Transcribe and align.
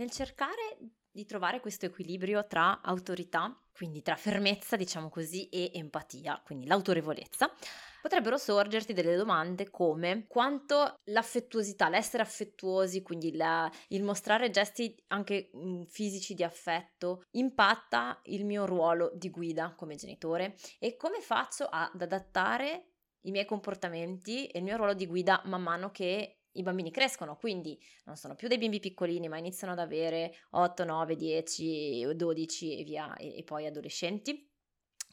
nel 0.00 0.10
cercare 0.10 0.78
di 1.12 1.26
trovare 1.26 1.60
questo 1.60 1.84
equilibrio 1.84 2.46
tra 2.46 2.80
autorità, 2.80 3.54
quindi 3.72 4.00
tra 4.00 4.16
fermezza, 4.16 4.76
diciamo 4.76 5.10
così, 5.10 5.48
e 5.48 5.72
empatia, 5.74 6.40
quindi 6.42 6.66
l'autorevolezza, 6.66 7.52
potrebbero 8.00 8.38
sorgerti 8.38 8.94
delle 8.94 9.16
domande 9.16 9.68
come 9.68 10.24
quanto 10.26 10.94
l'affettuosità, 11.10 11.90
l'essere 11.90 12.22
affettuosi, 12.22 13.02
quindi 13.02 13.36
la, 13.36 13.70
il 13.88 14.02
mostrare 14.02 14.48
gesti 14.48 14.94
anche 15.08 15.50
mm, 15.54 15.82
fisici 15.82 16.32
di 16.32 16.44
affetto, 16.44 17.24
impatta 17.32 18.20
il 18.24 18.46
mio 18.46 18.64
ruolo 18.64 19.10
di 19.14 19.28
guida 19.28 19.74
come 19.76 19.96
genitore? 19.96 20.56
E 20.78 20.96
come 20.96 21.20
faccio 21.20 21.66
ad 21.66 22.00
adattare 22.00 22.86
i 23.24 23.32
miei 23.32 23.44
comportamenti 23.44 24.46
e 24.46 24.58
il 24.58 24.64
mio 24.64 24.76
ruolo 24.76 24.94
di 24.94 25.06
guida 25.06 25.42
man 25.44 25.62
mano 25.62 25.90
che 25.90 26.39
i 26.52 26.62
bambini 26.62 26.90
crescono, 26.90 27.36
quindi 27.36 27.78
non 28.04 28.16
sono 28.16 28.34
più 28.34 28.48
dei 28.48 28.58
bimbi 28.58 28.80
piccolini, 28.80 29.28
ma 29.28 29.38
iniziano 29.38 29.72
ad 29.72 29.78
avere 29.78 30.34
8, 30.50 30.84
9, 30.84 31.16
10, 31.16 32.14
12 32.14 32.78
e 32.78 32.84
via, 32.84 33.14
e, 33.16 33.38
e 33.38 33.44
poi 33.44 33.66
adolescenti. 33.66 34.48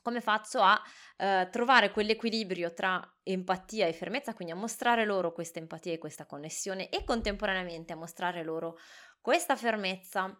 Come 0.01 0.21
faccio 0.21 0.61
a 0.61 0.81
eh, 1.17 1.49
trovare 1.51 1.91
quell'equilibrio 1.91 2.73
tra 2.73 3.01
empatia 3.23 3.87
e 3.87 3.93
fermezza, 3.93 4.33
quindi 4.33 4.53
a 4.53 4.57
mostrare 4.57 5.03
loro 5.03 5.33
questa 5.33 5.59
empatia 5.59 5.93
e 5.93 5.97
questa 5.97 6.25
connessione 6.25 6.89
e 6.89 7.03
contemporaneamente 7.03 7.91
a 7.91 7.97
mostrare 7.97 8.43
loro 8.43 8.77
questa 9.19 9.57
fermezza 9.57 10.39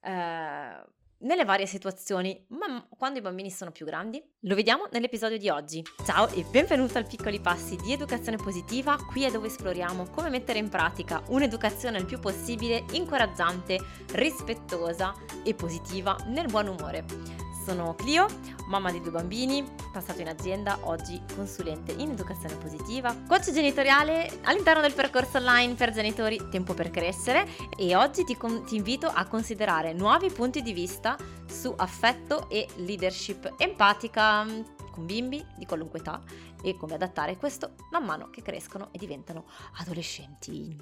eh, 0.00 0.84
nelle 1.24 1.44
varie 1.44 1.66
situazioni, 1.66 2.46
ma 2.48 2.86
quando 2.96 3.18
i 3.18 3.22
bambini 3.22 3.50
sono 3.50 3.70
più 3.70 3.84
grandi? 3.84 4.22
Lo 4.40 4.54
vediamo 4.54 4.86
nell'episodio 4.90 5.38
di 5.38 5.48
oggi. 5.48 5.82
Ciao 6.04 6.28
e 6.28 6.44
benvenuto 6.44 6.98
al 6.98 7.06
Piccoli 7.06 7.40
Passi 7.40 7.76
di 7.76 7.92
Educazione 7.92 8.36
Positiva, 8.36 8.96
qui 8.96 9.24
è 9.24 9.30
dove 9.30 9.48
esploriamo 9.48 10.10
come 10.10 10.30
mettere 10.30 10.58
in 10.58 10.68
pratica 10.68 11.22
un'educazione 11.28 11.98
il 11.98 12.06
più 12.06 12.18
possibile 12.18 12.84
incoraggiante, 12.92 13.78
rispettosa 14.12 15.14
e 15.44 15.54
positiva 15.54 16.16
nel 16.26 16.46
buon 16.46 16.68
umore. 16.68 17.43
Sono 17.64 17.94
Clio, 17.94 18.26
mamma 18.66 18.90
di 18.92 19.00
due 19.00 19.10
bambini, 19.10 19.64
passato 19.90 20.20
in 20.20 20.28
azienda, 20.28 20.80
oggi 20.82 21.18
consulente 21.34 21.92
in 21.92 22.10
educazione 22.10 22.56
positiva, 22.56 23.16
coach 23.26 23.52
genitoriale 23.52 24.40
all'interno 24.42 24.82
del 24.82 24.92
percorso 24.92 25.38
online 25.38 25.72
per 25.72 25.90
genitori 25.90 26.38
Tempo 26.50 26.74
per 26.74 26.90
crescere 26.90 27.48
e 27.78 27.96
oggi 27.96 28.24
ti, 28.24 28.36
con- 28.36 28.64
ti 28.66 28.76
invito 28.76 29.06
a 29.06 29.26
considerare 29.26 29.94
nuovi 29.94 30.30
punti 30.30 30.60
di 30.60 30.74
vista 30.74 31.16
su 31.46 31.72
affetto 31.74 32.50
e 32.50 32.68
leadership 32.76 33.54
empatica 33.56 34.44
mm, 34.44 34.60
con 34.90 35.06
bimbi 35.06 35.42
di 35.56 35.64
qualunque 35.64 36.00
età 36.00 36.20
e 36.62 36.76
come 36.76 36.94
adattare 36.94 37.38
questo 37.38 37.76
man 37.90 38.04
mano 38.04 38.28
che 38.28 38.42
crescono 38.42 38.88
e 38.92 38.98
diventano 38.98 39.46
adolescenti. 39.78 40.76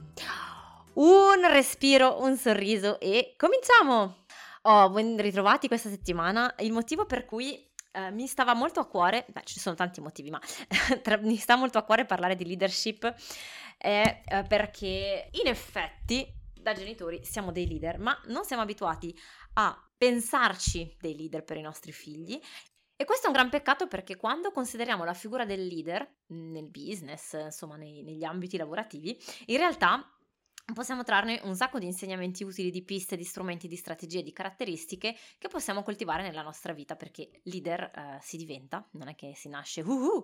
Un 0.95 1.49
respiro, 1.49 2.21
un 2.23 2.37
sorriso 2.37 2.99
e 2.99 3.35
cominciamo! 3.37 4.22
Oh, 4.65 4.91
ben 4.91 5.21
ritrovati 5.21 5.67
questa 5.67 5.89
settimana. 5.89 6.55
Il 6.59 6.73
motivo 6.73 7.05
per 7.05 7.25
cui 7.25 7.69
eh, 7.91 8.11
mi 8.13 8.29
stava 8.29 8.55
molto 8.55 8.79
a 8.79 8.87
cuore, 8.87 9.27
beh, 9.29 9.43
ci 9.45 9.59
sono 9.59 9.75
tanti 9.75 10.01
motivi, 10.01 10.31
ma 10.31 10.41
tra, 11.03 11.17
mi 11.17 11.37
sta 11.37 11.57
molto 11.57 11.79
a 11.79 11.83
cuore 11.83 12.05
parlare 12.05 12.37
di 12.37 12.47
leadership 12.47 13.13
è 13.77 14.23
eh, 14.25 14.43
perché 14.45 15.29
in 15.33 15.49
effetti 15.49 16.25
da 16.53 16.75
genitori 16.75 17.25
siamo 17.25 17.51
dei 17.51 17.67
leader, 17.67 17.99
ma 17.99 18.17
non 18.27 18.45
siamo 18.45 18.63
abituati 18.63 19.13
a 19.55 19.77
pensarci 19.97 20.97
dei 21.01 21.17
leader 21.17 21.43
per 21.43 21.57
i 21.57 21.63
nostri 21.63 21.91
figli 21.91 22.41
e 22.95 23.05
questo 23.05 23.25
è 23.25 23.29
un 23.31 23.35
gran 23.35 23.51
peccato 23.51 23.89
perché 23.89 24.15
quando 24.15 24.53
consideriamo 24.53 25.03
la 25.03 25.15
figura 25.15 25.45
del 25.45 25.67
leader 25.67 26.09
nel 26.27 26.71
business, 26.71 27.33
insomma 27.33 27.75
nei, 27.75 28.05
negli 28.05 28.23
ambiti 28.23 28.57
lavorativi, 28.57 29.21
in 29.47 29.57
realtà 29.57 30.09
possiamo 30.75 31.03
trarne 31.03 31.41
un 31.45 31.55
sacco 31.55 31.79
di 31.79 31.87
insegnamenti 31.87 32.45
utili, 32.45 32.71
di 32.71 32.83
piste, 32.83 33.17
di 33.17 33.25
strumenti, 33.25 33.69
di 33.69 33.77
strategie, 33.77 34.23
di 34.23 34.33
caratteristiche 34.33 35.15
che 35.39 35.49
possiamo 35.49 35.83
coltivare 35.83 36.23
nella 36.23 36.43
nostra 36.43 36.73
vita 36.73 36.97
perché 36.97 37.31
leader 37.45 37.91
uh, 37.95 38.19
si 38.21 38.37
diventa, 38.37 38.87
non 38.93 39.09
è 39.09 39.15
che 39.15 39.33
si 39.35 39.49
nasce 39.49 39.83
uh, 39.83 39.93
uh, 39.93 40.23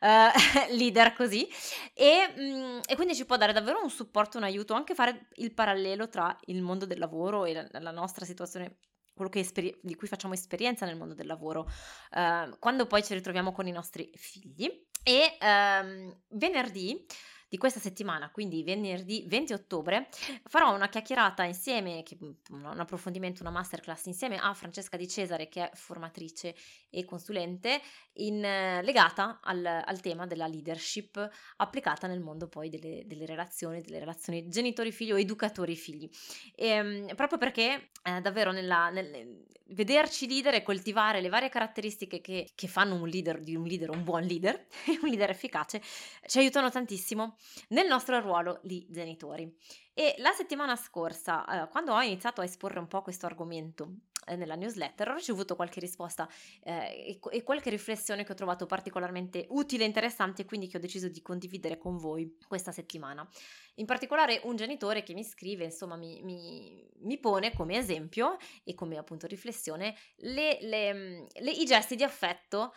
leader 0.70 1.12
così 1.12 1.48
e, 1.94 2.32
um, 2.36 2.80
e, 2.86 2.94
quindi 2.94 3.14
ci 3.14 3.24
può 3.24 3.36
dare 3.36 3.52
davvero 3.52 3.82
un 3.82 3.90
supporto, 3.90 4.38
un 4.38 4.44
aiuto, 4.44 4.74
anche 4.74 4.94
fare 4.94 5.28
il 5.36 5.52
parallelo 5.52 6.08
tra 6.08 6.36
il 6.46 6.62
mondo 6.62 6.86
del 6.86 6.98
lavoro 6.98 7.44
e 7.44 7.52
la, 7.52 7.68
la 7.80 7.90
nostra 7.90 8.24
situazione 8.24 8.78
quello 9.14 9.30
esperi- 9.34 9.78
di 9.82 9.94
cui 9.94 10.08
facciamo 10.08 10.32
esperienza 10.32 10.86
nel 10.86 10.96
mondo 10.96 11.14
del 11.14 11.26
lavoro, 11.26 11.68
uh, 12.12 12.58
quando 12.58 12.86
poi 12.86 13.04
ci 13.04 13.14
ritroviamo 13.14 13.52
con 13.52 13.66
i 13.66 13.72
nostri 13.72 14.10
figli. 14.14 14.68
E 15.04 15.36
um, 15.40 16.16
venerdì 16.28 17.04
di 17.52 17.58
questa 17.58 17.80
settimana, 17.80 18.30
quindi 18.30 18.64
venerdì 18.64 19.26
20 19.28 19.52
ottobre, 19.52 20.08
farò 20.44 20.74
una 20.74 20.88
chiacchierata 20.88 21.44
insieme, 21.44 22.02
un 22.48 22.80
approfondimento, 22.80 23.42
una 23.42 23.50
masterclass 23.50 24.06
insieme 24.06 24.38
a 24.38 24.54
Francesca 24.54 24.96
Di 24.96 25.06
Cesare 25.06 25.50
che 25.50 25.68
è 25.68 25.70
formatrice 25.74 26.54
e 26.88 27.04
consulente 27.04 27.78
in, 28.14 28.40
legata 28.40 29.40
al, 29.42 29.66
al, 29.66 30.00
tema 30.00 30.26
della 30.26 30.46
leadership 30.46 31.28
applicata 31.56 32.06
nel 32.06 32.20
mondo 32.20 32.48
poi 32.48 32.70
delle, 32.70 33.02
delle 33.04 33.26
relazioni, 33.26 33.82
delle 33.82 33.98
relazioni 33.98 34.48
genitori-figli 34.48 35.12
o 35.12 35.18
educatori-figli. 35.18 36.08
E, 36.54 36.66
ehm, 36.68 37.14
proprio 37.16 37.36
perché 37.36 37.90
eh, 38.02 38.20
davvero 38.22 38.50
nella, 38.50 38.88
nel, 38.88 39.44
vederci 39.72 40.26
leader 40.26 40.54
e 40.54 40.62
coltivare 40.62 41.20
le 41.20 41.28
varie 41.28 41.48
caratteristiche 41.48 42.20
che, 42.20 42.50
che 42.54 42.68
fanno 42.68 42.94
un 42.94 43.08
leader 43.08 43.40
di 43.40 43.56
un 43.56 43.64
leader, 43.64 43.90
un 43.90 44.04
buon 44.04 44.22
leader, 44.22 44.66
un 45.02 45.08
leader 45.08 45.30
efficace, 45.30 45.82
ci 46.26 46.38
aiutano 46.38 46.70
tantissimo 46.70 47.36
nel 47.68 47.86
nostro 47.86 48.18
ruolo 48.20 48.60
di 48.62 48.86
genitori. 48.88 49.54
E 49.94 50.14
la 50.18 50.32
settimana 50.32 50.74
scorsa, 50.74 51.44
eh, 51.44 51.68
quando 51.68 51.92
ho 51.92 52.00
iniziato 52.00 52.40
a 52.40 52.44
esporre 52.44 52.78
un 52.78 52.88
po' 52.88 53.02
questo 53.02 53.26
argomento 53.26 53.96
eh, 54.26 54.36
nella 54.36 54.54
newsletter, 54.54 55.10
ho 55.10 55.14
ricevuto 55.14 55.54
qualche 55.54 55.80
risposta 55.80 56.26
eh, 56.62 57.18
e, 57.20 57.20
e, 57.30 57.42
qualche 57.42 57.68
riflessione 57.68 58.24
che 58.24 58.32
ho 58.32 58.34
trovato 58.34 58.64
particolarmente 58.64 59.46
utile 59.50 59.84
e 59.84 59.86
interessante, 59.86 60.46
quindi 60.46 60.68
che 60.68 60.78
ho 60.78 60.80
deciso 60.80 61.08
di 61.08 61.20
condividere 61.20 61.76
con 61.76 61.98
voi 61.98 62.38
questa 62.46 62.72
settimana. 62.72 63.28
In 63.76 63.86
particolare 63.86 64.40
un 64.44 64.56
genitore 64.56 65.02
che 65.02 65.12
mi 65.12 65.24
scrive, 65.24 65.64
insomma, 65.64 65.96
mi, 65.96 66.22
mi, 66.22 66.88
mi 67.00 67.18
pone 67.18 67.52
come 67.52 67.76
esempio 67.76 68.36
e 68.64 68.74
come 68.74 68.96
appunto 68.96 69.26
riflessione 69.26 69.94
le, 70.16 70.58
le, 70.62 71.26
le, 71.32 71.50
i 71.50 71.64
gesti 71.64 71.96
di 71.96 72.02
affetto 72.02 72.72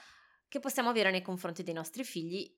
che 0.50 0.60
possiamo 0.60 0.90
avere 0.90 1.12
nei 1.12 1.22
confronti 1.22 1.64
dei 1.64 1.74
nostri 1.74 2.04
figli 2.04 2.54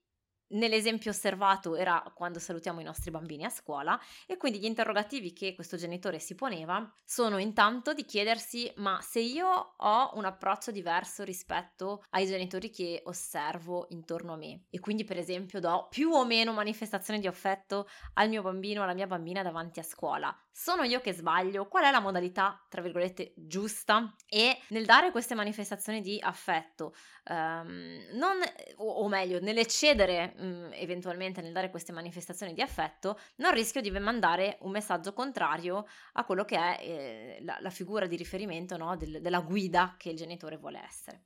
Nell'esempio 0.50 1.10
osservato 1.10 1.76
era 1.76 2.02
quando 2.14 2.38
salutiamo 2.38 2.80
i 2.80 2.84
nostri 2.84 3.10
bambini 3.10 3.44
a 3.44 3.50
scuola 3.50 4.00
e 4.26 4.36
quindi 4.36 4.58
gli 4.58 4.64
interrogativi 4.64 5.32
che 5.32 5.54
questo 5.54 5.76
genitore 5.76 6.18
si 6.18 6.34
poneva 6.34 6.90
sono 7.04 7.38
intanto 7.38 7.92
di 7.92 8.04
chiedersi 8.04 8.72
ma 8.76 8.98
se 9.02 9.20
io 9.20 9.74
ho 9.76 10.10
un 10.14 10.24
approccio 10.24 10.70
diverso 10.70 11.22
rispetto 11.22 12.02
ai 12.10 12.26
genitori 12.26 12.70
che 12.70 13.02
osservo 13.04 13.86
intorno 13.90 14.32
a 14.32 14.36
me 14.36 14.64
e 14.70 14.80
quindi 14.80 15.04
per 15.04 15.18
esempio 15.18 15.60
do 15.60 15.86
più 15.90 16.10
o 16.12 16.24
meno 16.24 16.52
manifestazioni 16.52 17.20
di 17.20 17.26
affetto 17.26 17.88
al 18.14 18.28
mio 18.28 18.42
bambino 18.42 18.80
o 18.80 18.84
alla 18.84 18.94
mia 18.94 19.06
bambina 19.06 19.42
davanti 19.42 19.80
a 19.80 19.82
scuola, 19.82 20.34
sono 20.60 20.82
io 20.82 21.00
che 21.00 21.12
sbaglio? 21.12 21.68
Qual 21.68 21.84
è 21.84 21.90
la 21.92 22.00
modalità, 22.00 22.60
tra 22.68 22.82
virgolette, 22.82 23.32
giusta? 23.36 24.12
E 24.26 24.58
nel 24.70 24.84
dare 24.84 25.12
queste 25.12 25.36
manifestazioni 25.36 26.00
di 26.00 26.18
affetto, 26.20 26.94
um, 27.30 28.08
non, 28.14 28.38
o, 28.78 28.84
o, 28.84 29.08
meglio, 29.08 29.38
nell'eccedere 29.40 30.34
um, 30.38 30.70
eventualmente 30.72 31.40
nel 31.40 31.52
dare 31.52 31.70
queste 31.70 31.92
manifestazioni 31.92 32.52
di 32.52 32.62
affetto, 32.62 33.18
non 33.36 33.52
rischio 33.52 33.80
di 33.80 33.90
mandare 33.90 34.58
un 34.62 34.70
messaggio 34.70 35.12
contrario 35.12 35.86
a 36.14 36.24
quello 36.24 36.44
che 36.44 36.56
è 36.56 36.78
eh, 36.80 37.38
la, 37.42 37.58
la, 37.60 37.70
figura 37.70 38.06
di 38.06 38.16
riferimento 38.16 38.76
no? 38.76 38.96
Del, 38.96 39.20
della 39.20 39.40
guida 39.40 39.94
che 39.98 40.10
il 40.10 40.16
genitore 40.16 40.56
vuole 40.56 40.82
essere. 40.84 41.24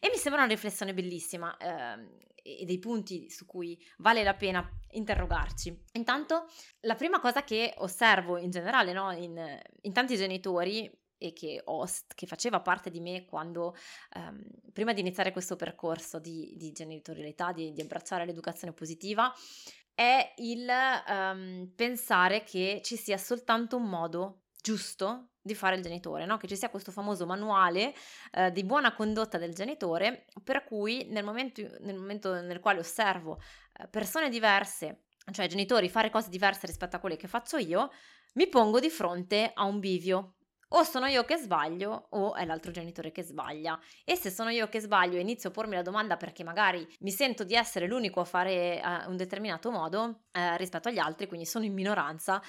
E 0.00 0.08
mi 0.10 0.16
sembra 0.16 0.42
una 0.42 0.52
riflessione 0.52 0.92
bellissima 0.92 1.56
eh, 1.56 2.32
e 2.44 2.64
dei 2.66 2.78
punti 2.78 3.30
su 3.30 3.46
cui 3.46 3.82
vale 3.98 4.22
la 4.22 4.34
pena 4.34 4.68
interrogarci. 4.90 5.84
Intanto, 5.92 6.46
la 6.80 6.94
prima 6.94 7.18
cosa 7.18 7.42
che 7.42 7.72
osservo 7.78 8.36
in 8.36 8.50
generale 8.50 8.92
no, 8.92 9.10
in, 9.12 9.58
in 9.80 9.92
tanti 9.92 10.16
genitori 10.16 10.90
e 11.24 11.32
che, 11.32 11.62
host, 11.64 12.12
che 12.14 12.26
faceva 12.26 12.60
parte 12.60 12.90
di 12.90 13.00
me 13.00 13.24
quando, 13.24 13.74
um, 14.16 14.42
prima 14.72 14.92
di 14.92 15.00
iniziare 15.00 15.32
questo 15.32 15.56
percorso 15.56 16.18
di, 16.18 16.54
di 16.56 16.70
genitorialità, 16.72 17.52
di, 17.52 17.72
di, 17.72 17.80
abbracciare 17.80 18.26
l'educazione 18.26 18.74
positiva, 18.74 19.32
è 19.94 20.34
il 20.36 20.68
um, 21.08 21.72
pensare 21.74 22.44
che 22.44 22.80
ci 22.84 22.96
sia 22.96 23.16
soltanto 23.16 23.76
un 23.76 23.88
modo 23.88 24.42
giusto 24.60 25.30
di 25.40 25.54
fare 25.54 25.76
il 25.76 25.82
genitore, 25.82 26.24
no? 26.24 26.36
che 26.36 26.48
ci 26.48 26.56
sia 26.56 26.70
questo 26.70 26.90
famoso 26.90 27.26
manuale 27.26 27.94
eh, 28.32 28.50
di 28.50 28.64
buona 28.64 28.94
condotta 28.94 29.36
del 29.36 29.54
genitore, 29.54 30.26
per 30.42 30.64
cui 30.64 31.06
nel 31.10 31.22
momento 31.22 31.60
nel, 31.80 31.96
momento 31.96 32.40
nel 32.40 32.60
quale 32.60 32.78
osservo 32.78 33.38
eh, 33.78 33.86
persone 33.88 34.30
diverse, 34.30 35.04
cioè 35.32 35.46
genitori 35.46 35.90
fare 35.90 36.08
cose 36.08 36.30
diverse 36.30 36.66
rispetto 36.66 36.96
a 36.96 36.98
quelle 36.98 37.16
che 37.16 37.28
faccio 37.28 37.58
io, 37.58 37.90
mi 38.34 38.48
pongo 38.48 38.80
di 38.80 38.90
fronte 38.90 39.50
a 39.54 39.64
un 39.64 39.78
bivio. 39.80 40.36
O 40.76 40.82
sono 40.82 41.06
io 41.06 41.24
che 41.24 41.36
sbaglio 41.36 42.08
o 42.10 42.34
è 42.34 42.44
l'altro 42.44 42.72
genitore 42.72 43.12
che 43.12 43.22
sbaglia. 43.22 43.78
E 44.04 44.16
se 44.16 44.28
sono 44.28 44.50
io 44.50 44.68
che 44.68 44.80
sbaglio 44.80 45.16
e 45.16 45.20
inizio 45.20 45.50
a 45.50 45.52
pormi 45.52 45.76
la 45.76 45.82
domanda 45.82 46.16
perché 46.16 46.42
magari 46.42 46.84
mi 47.00 47.12
sento 47.12 47.44
di 47.44 47.54
essere 47.54 47.86
l'unico 47.86 48.20
a 48.20 48.24
fare 48.24 48.80
uh, 48.82 49.08
un 49.08 49.16
determinato 49.16 49.70
modo 49.70 50.02
uh, 50.02 50.56
rispetto 50.56 50.88
agli 50.88 50.98
altri, 50.98 51.28
quindi 51.28 51.46
sono 51.46 51.64
in 51.64 51.72
minoranza, 51.72 52.42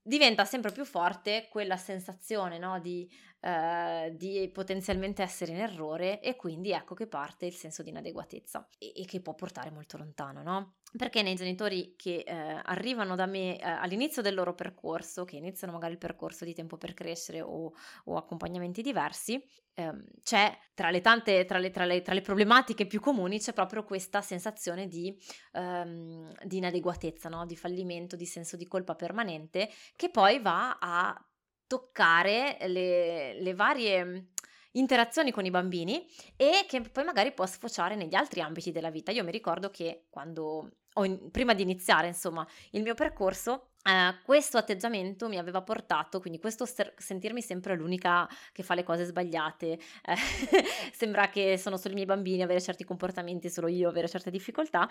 diventa 0.00 0.44
sempre 0.44 0.70
più 0.70 0.84
forte 0.84 1.48
quella 1.50 1.76
sensazione 1.76 2.58
no, 2.58 2.78
di, 2.78 3.10
eh, 3.44 4.14
di, 4.16 4.48
potenzialmente 4.50 5.22
essere 5.22 5.52
in 5.52 5.58
errore 5.58 6.18
e 6.22 6.34
quindi 6.34 6.72
ecco 6.72 6.94
che 6.94 7.06
parte 7.06 7.44
il 7.44 7.52
senso 7.52 7.82
di 7.82 7.90
inadeguatezza 7.90 8.66
e, 8.78 8.92
e 8.96 9.04
che 9.04 9.20
può 9.20 9.34
portare 9.34 9.70
molto 9.70 9.98
lontano, 9.98 10.42
no? 10.42 10.76
Perché 10.96 11.20
nei 11.20 11.34
genitori 11.34 11.94
che 11.94 12.22
eh, 12.26 12.32
arrivano 12.32 13.16
da 13.16 13.26
me 13.26 13.58
eh, 13.58 13.68
all'inizio 13.68 14.22
del 14.22 14.34
loro 14.34 14.54
percorso, 14.54 15.24
che 15.24 15.36
iniziano 15.36 15.74
magari 15.74 15.92
il 15.92 15.98
percorso 15.98 16.46
di 16.46 16.54
tempo 16.54 16.78
per 16.78 16.94
crescere 16.94 17.42
o, 17.42 17.74
o 18.04 18.16
accompagnamenti 18.16 18.80
diversi, 18.80 19.44
ehm, 19.74 20.02
c'è 20.22 20.56
tra 20.72 20.90
le 20.90 21.02
tante, 21.02 21.44
tra 21.44 21.58
le, 21.58 21.68
tra, 21.68 21.84
le, 21.84 22.00
tra 22.00 22.14
le, 22.14 22.22
problematiche 22.22 22.86
più 22.86 23.00
comuni, 23.00 23.40
c'è 23.40 23.52
proprio 23.52 23.84
questa 23.84 24.22
sensazione 24.22 24.86
di, 24.86 25.14
ehm, 25.52 26.32
di 26.44 26.56
inadeguatezza, 26.56 27.28
no? 27.28 27.44
di 27.44 27.56
fallimento, 27.56 28.16
di 28.16 28.26
senso 28.26 28.56
di 28.56 28.66
colpa 28.66 28.94
permanente, 28.94 29.68
che 29.96 30.08
poi 30.08 30.40
va 30.40 30.78
a 30.80 31.28
toccare 31.74 32.56
le, 32.68 33.40
le 33.40 33.54
varie 33.54 34.28
interazioni 34.72 35.32
con 35.32 35.44
i 35.44 35.50
bambini 35.50 36.06
e 36.36 36.66
che 36.68 36.80
poi 36.82 37.02
magari 37.02 37.32
può 37.32 37.46
sfociare 37.46 37.96
negli 37.96 38.14
altri 38.14 38.40
ambiti 38.40 38.70
della 38.70 38.90
vita. 38.90 39.10
Io 39.10 39.24
mi 39.24 39.32
ricordo 39.32 39.70
che 39.70 40.06
quando 40.08 40.70
in, 41.02 41.32
prima 41.32 41.52
di 41.52 41.62
iniziare, 41.62 42.06
insomma, 42.06 42.46
il 42.70 42.82
mio 42.82 42.94
percorso, 42.94 43.70
Uh, 43.86 44.14
questo 44.24 44.56
atteggiamento 44.56 45.28
mi 45.28 45.36
aveva 45.36 45.60
portato, 45.60 46.18
quindi 46.18 46.38
questo 46.38 46.64
ser- 46.64 46.94
sentirmi 46.96 47.42
sempre 47.42 47.76
l'unica 47.76 48.26
che 48.50 48.62
fa 48.62 48.72
le 48.72 48.82
cose 48.82 49.04
sbagliate, 49.04 49.72
eh, 49.72 50.14
sembra 50.90 51.28
che 51.28 51.58
sono 51.58 51.76
solo 51.76 51.90
i 51.90 51.94
miei 51.96 52.06
bambini 52.06 52.40
avere 52.40 52.62
certi 52.62 52.82
comportamenti, 52.82 53.50
solo 53.50 53.68
io 53.68 53.90
avere 53.90 54.08
certe 54.08 54.30
difficoltà, 54.30 54.88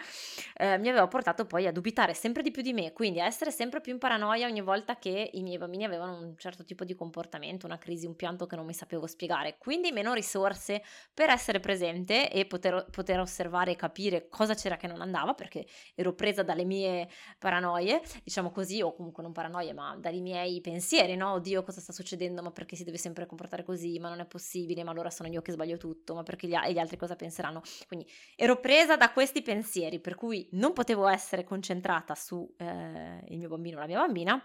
eh, 0.55 0.77
mi 0.77 0.89
aveva 0.89 1.07
portato 1.07 1.47
poi 1.47 1.65
a 1.65 1.71
dubitare 1.71 2.13
sempre 2.13 2.43
di 2.43 2.51
più 2.51 2.61
di 2.61 2.71
me, 2.71 2.93
quindi 2.93 3.19
a 3.19 3.25
essere 3.25 3.49
sempre 3.49 3.81
più 3.81 3.93
in 3.93 3.97
paranoia 3.97 4.45
ogni 4.45 4.61
volta 4.61 4.99
che 4.99 5.27
i 5.33 5.41
miei 5.41 5.57
bambini 5.57 5.85
avevano 5.85 6.19
un 6.19 6.37
certo 6.37 6.63
tipo 6.63 6.83
di 6.83 6.93
comportamento, 6.93 7.65
una 7.65 7.79
crisi, 7.79 8.05
un 8.05 8.15
pianto 8.15 8.45
che 8.45 8.55
non 8.55 8.67
mi 8.67 8.75
sapevo 8.75 9.07
spiegare, 9.07 9.57
quindi 9.57 9.91
meno 9.91 10.13
risorse 10.13 10.83
per 11.11 11.31
essere 11.31 11.59
presente 11.59 12.29
e 12.29 12.45
poter, 12.45 12.85
poter 12.91 13.19
osservare 13.19 13.71
e 13.71 13.75
capire 13.75 14.27
cosa 14.29 14.53
c'era 14.53 14.77
che 14.77 14.85
non 14.85 15.01
andava, 15.01 15.33
perché 15.33 15.65
ero 15.95 16.13
presa 16.13 16.43
dalle 16.43 16.63
mie 16.63 17.09
paranoie, 17.39 17.99
diciamo 18.23 18.51
così, 18.51 18.81
o 18.87 18.95
comunque 18.95 19.23
non 19.23 19.31
paranoia, 19.31 19.73
ma 19.73 19.95
dai 19.99 20.21
miei 20.21 20.61
pensieri, 20.61 21.15
no? 21.15 21.33
Oddio, 21.33 21.63
cosa 21.63 21.81
sta 21.81 21.91
succedendo? 21.91 22.41
Ma 22.41 22.51
perché 22.51 22.75
si 22.75 22.83
deve 22.83 22.97
sempre 22.97 23.25
comportare 23.25 23.63
così? 23.63 23.99
Ma 23.99 24.09
non 24.09 24.19
è 24.19 24.25
possibile, 24.25 24.83
ma 24.83 24.91
allora 24.91 25.09
sono 25.09 25.29
io 25.29 25.41
che 25.41 25.51
sbaglio 25.51 25.77
tutto, 25.77 26.13
ma 26.13 26.23
perché 26.23 26.47
gli, 26.47 26.55
gli 26.55 26.79
altri 26.79 26.97
cosa 26.97 27.15
penseranno? 27.15 27.61
Quindi 27.87 28.09
ero 28.35 28.59
presa 28.59 28.95
da 28.95 29.11
questi 29.11 29.41
pensieri, 29.41 29.99
per 29.99 30.15
cui 30.15 30.47
non 30.51 30.73
potevo 30.73 31.07
essere 31.07 31.43
concentrata 31.43 32.15
su 32.15 32.51
eh, 32.57 33.23
il 33.29 33.37
mio 33.37 33.49
bambino 33.49 33.77
o 33.77 33.79
la 33.79 33.87
mia 33.87 33.99
bambina. 33.99 34.43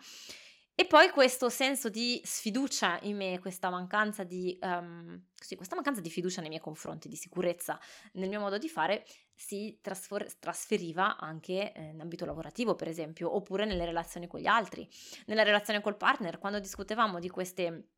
E 0.81 0.87
poi 0.87 1.11
questo 1.11 1.49
senso 1.49 1.89
di 1.89 2.21
sfiducia 2.23 3.01
in 3.03 3.17
me, 3.17 3.41
questa 3.41 3.69
mancanza 3.69 4.23
di, 4.23 4.57
um, 4.63 5.21
sì, 5.35 5.57
questa 5.57 5.75
mancanza 5.75 6.01
di 6.01 6.09
fiducia 6.09 6.39
nei 6.41 6.51
miei 6.51 6.61
confronti, 6.61 7.09
di 7.09 7.17
sicurezza 7.17 7.81
nel 8.13 8.29
mio 8.29 8.39
modo 8.39 8.59
di 8.59 8.69
fare, 8.69 9.05
si 9.35 9.81
trasfor- 9.83 10.39
trasferiva 10.39 11.17
anche 11.17 11.73
eh, 11.73 11.83
in 11.83 12.01
ambito 12.01 12.25
lavorativo, 12.25 12.77
per 12.77 12.87
esempio, 12.87 13.35
oppure 13.35 13.65
nelle 13.65 13.85
relazioni 13.85 14.29
con 14.29 14.39
gli 14.39 14.47
altri, 14.47 14.89
nella 15.27 15.43
relazione 15.43 15.81
col 15.81 15.97
partner. 15.97 16.39
Quando 16.39 16.61
discutevamo 16.61 17.19
di 17.19 17.29
queste 17.29 17.89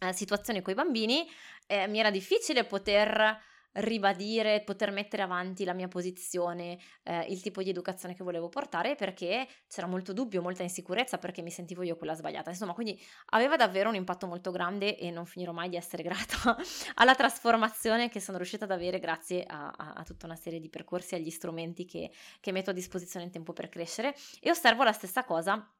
eh, 0.00 0.12
situazioni 0.12 0.60
con 0.60 0.74
i 0.74 0.76
bambini, 0.76 1.26
eh, 1.66 1.86
mi 1.88 2.00
era 2.00 2.10
difficile 2.10 2.66
poter 2.66 3.40
ribadire, 3.76 4.62
poter 4.64 4.90
mettere 4.90 5.22
avanti 5.22 5.64
la 5.64 5.72
mia 5.72 5.88
posizione, 5.88 6.78
eh, 7.02 7.26
il 7.28 7.40
tipo 7.42 7.62
di 7.62 7.70
educazione 7.70 8.14
che 8.14 8.22
volevo 8.22 8.48
portare 8.48 8.94
perché 8.94 9.46
c'era 9.68 9.86
molto 9.86 10.12
dubbio, 10.12 10.42
molta 10.42 10.62
insicurezza 10.62 11.18
perché 11.18 11.42
mi 11.42 11.50
sentivo 11.50 11.82
io 11.82 11.96
quella 11.96 12.14
sbagliata. 12.14 12.50
Insomma, 12.50 12.72
quindi 12.72 13.00
aveva 13.30 13.56
davvero 13.56 13.88
un 13.88 13.94
impatto 13.94 14.26
molto 14.26 14.50
grande 14.50 14.96
e 14.98 15.10
non 15.10 15.26
finirò 15.26 15.52
mai 15.52 15.68
di 15.68 15.76
essere 15.76 16.02
grata 16.04 16.56
alla 16.94 17.14
trasformazione 17.14 18.08
che 18.08 18.20
sono 18.20 18.36
riuscita 18.36 18.64
ad 18.64 18.70
avere 18.70 18.98
grazie 18.98 19.44
a, 19.44 19.72
a, 19.76 19.92
a 19.92 20.02
tutta 20.04 20.26
una 20.26 20.36
serie 20.36 20.60
di 20.60 20.68
percorsi 20.68 21.14
e 21.14 21.18
agli 21.18 21.30
strumenti 21.30 21.84
che, 21.84 22.10
che 22.40 22.52
metto 22.52 22.70
a 22.70 22.74
disposizione 22.74 23.26
in 23.26 23.32
tempo 23.32 23.52
per 23.52 23.68
crescere 23.68 24.14
e 24.40 24.50
osservo 24.50 24.82
la 24.82 24.92
stessa 24.92 25.24
cosa 25.24 25.70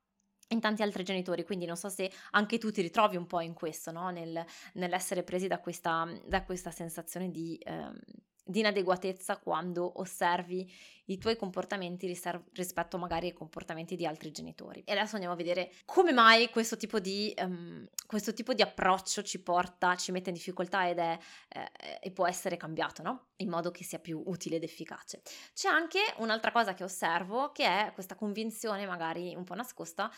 in 0.48 0.60
tanti 0.60 0.82
altri 0.82 1.02
genitori, 1.02 1.44
quindi 1.44 1.66
non 1.66 1.76
so 1.76 1.88
se 1.88 2.10
anche 2.32 2.58
tu 2.58 2.70
ti 2.70 2.82
ritrovi 2.82 3.16
un 3.16 3.26
po' 3.26 3.40
in 3.40 3.54
questo, 3.54 3.90
no? 3.90 4.10
Nel, 4.10 4.44
nell'essere 4.75 5.22
presi 5.22 5.48
da 5.48 5.58
questa, 5.60 6.06
da 6.25 6.44
questa 6.44 6.70
sensazione 6.70 7.31
di, 7.31 7.58
ehm, 7.62 7.98
di, 8.46 8.60
inadeguatezza 8.60 9.38
quando 9.38 10.00
osservi 10.00 10.70
i 11.06 11.19
tuoi 11.19 11.37
comportamenti 11.37 12.06
riserv- 12.06 12.48
rispetto 12.52 12.98
magari 12.98 13.26
ai 13.26 13.32
comportamenti 13.32 13.96
di 13.96 14.06
altri 14.06 14.31
genitori. 14.31 14.82
E 14.84 14.93
adesso 14.93 15.14
andiamo 15.14 15.34
a 15.34 15.37
vedere 15.37 15.72
come 15.84 16.12
mai 16.12 16.48
questo 16.50 16.76
tipo 16.76 16.98
di, 16.98 17.34
um, 17.38 17.87
questo 18.06 18.32
tipo 18.32 18.54
di 18.54 18.62
approccio 18.62 19.22
ci 19.22 19.40
porta, 19.40 19.96
ci 19.96 20.12
mette 20.12 20.31
in 20.31 20.34
difficoltà 20.34 20.88
ed 20.88 20.98
è, 20.98 21.19
eh, 21.48 21.98
e 22.00 22.10
può 22.10 22.26
essere 22.26 22.56
cambiato, 22.56 23.02
no? 23.02 23.26
In 23.37 23.48
modo 23.48 23.70
che 23.70 23.84
sia 23.84 23.98
più 23.98 24.22
utile 24.26 24.56
ed 24.56 24.62
efficace. 24.62 25.22
C'è 25.54 25.69
anche 25.69 26.00
un'altra 26.19 26.50
cosa 26.50 26.75
che 26.75 26.84
osservo 26.84 27.52
che 27.52 27.64
è 27.64 27.93
questa 27.94 28.14
convinzione 28.14 28.87
magari 28.87 29.34
un 29.34 29.44
po' 29.44 29.54
nascosta 29.54 30.10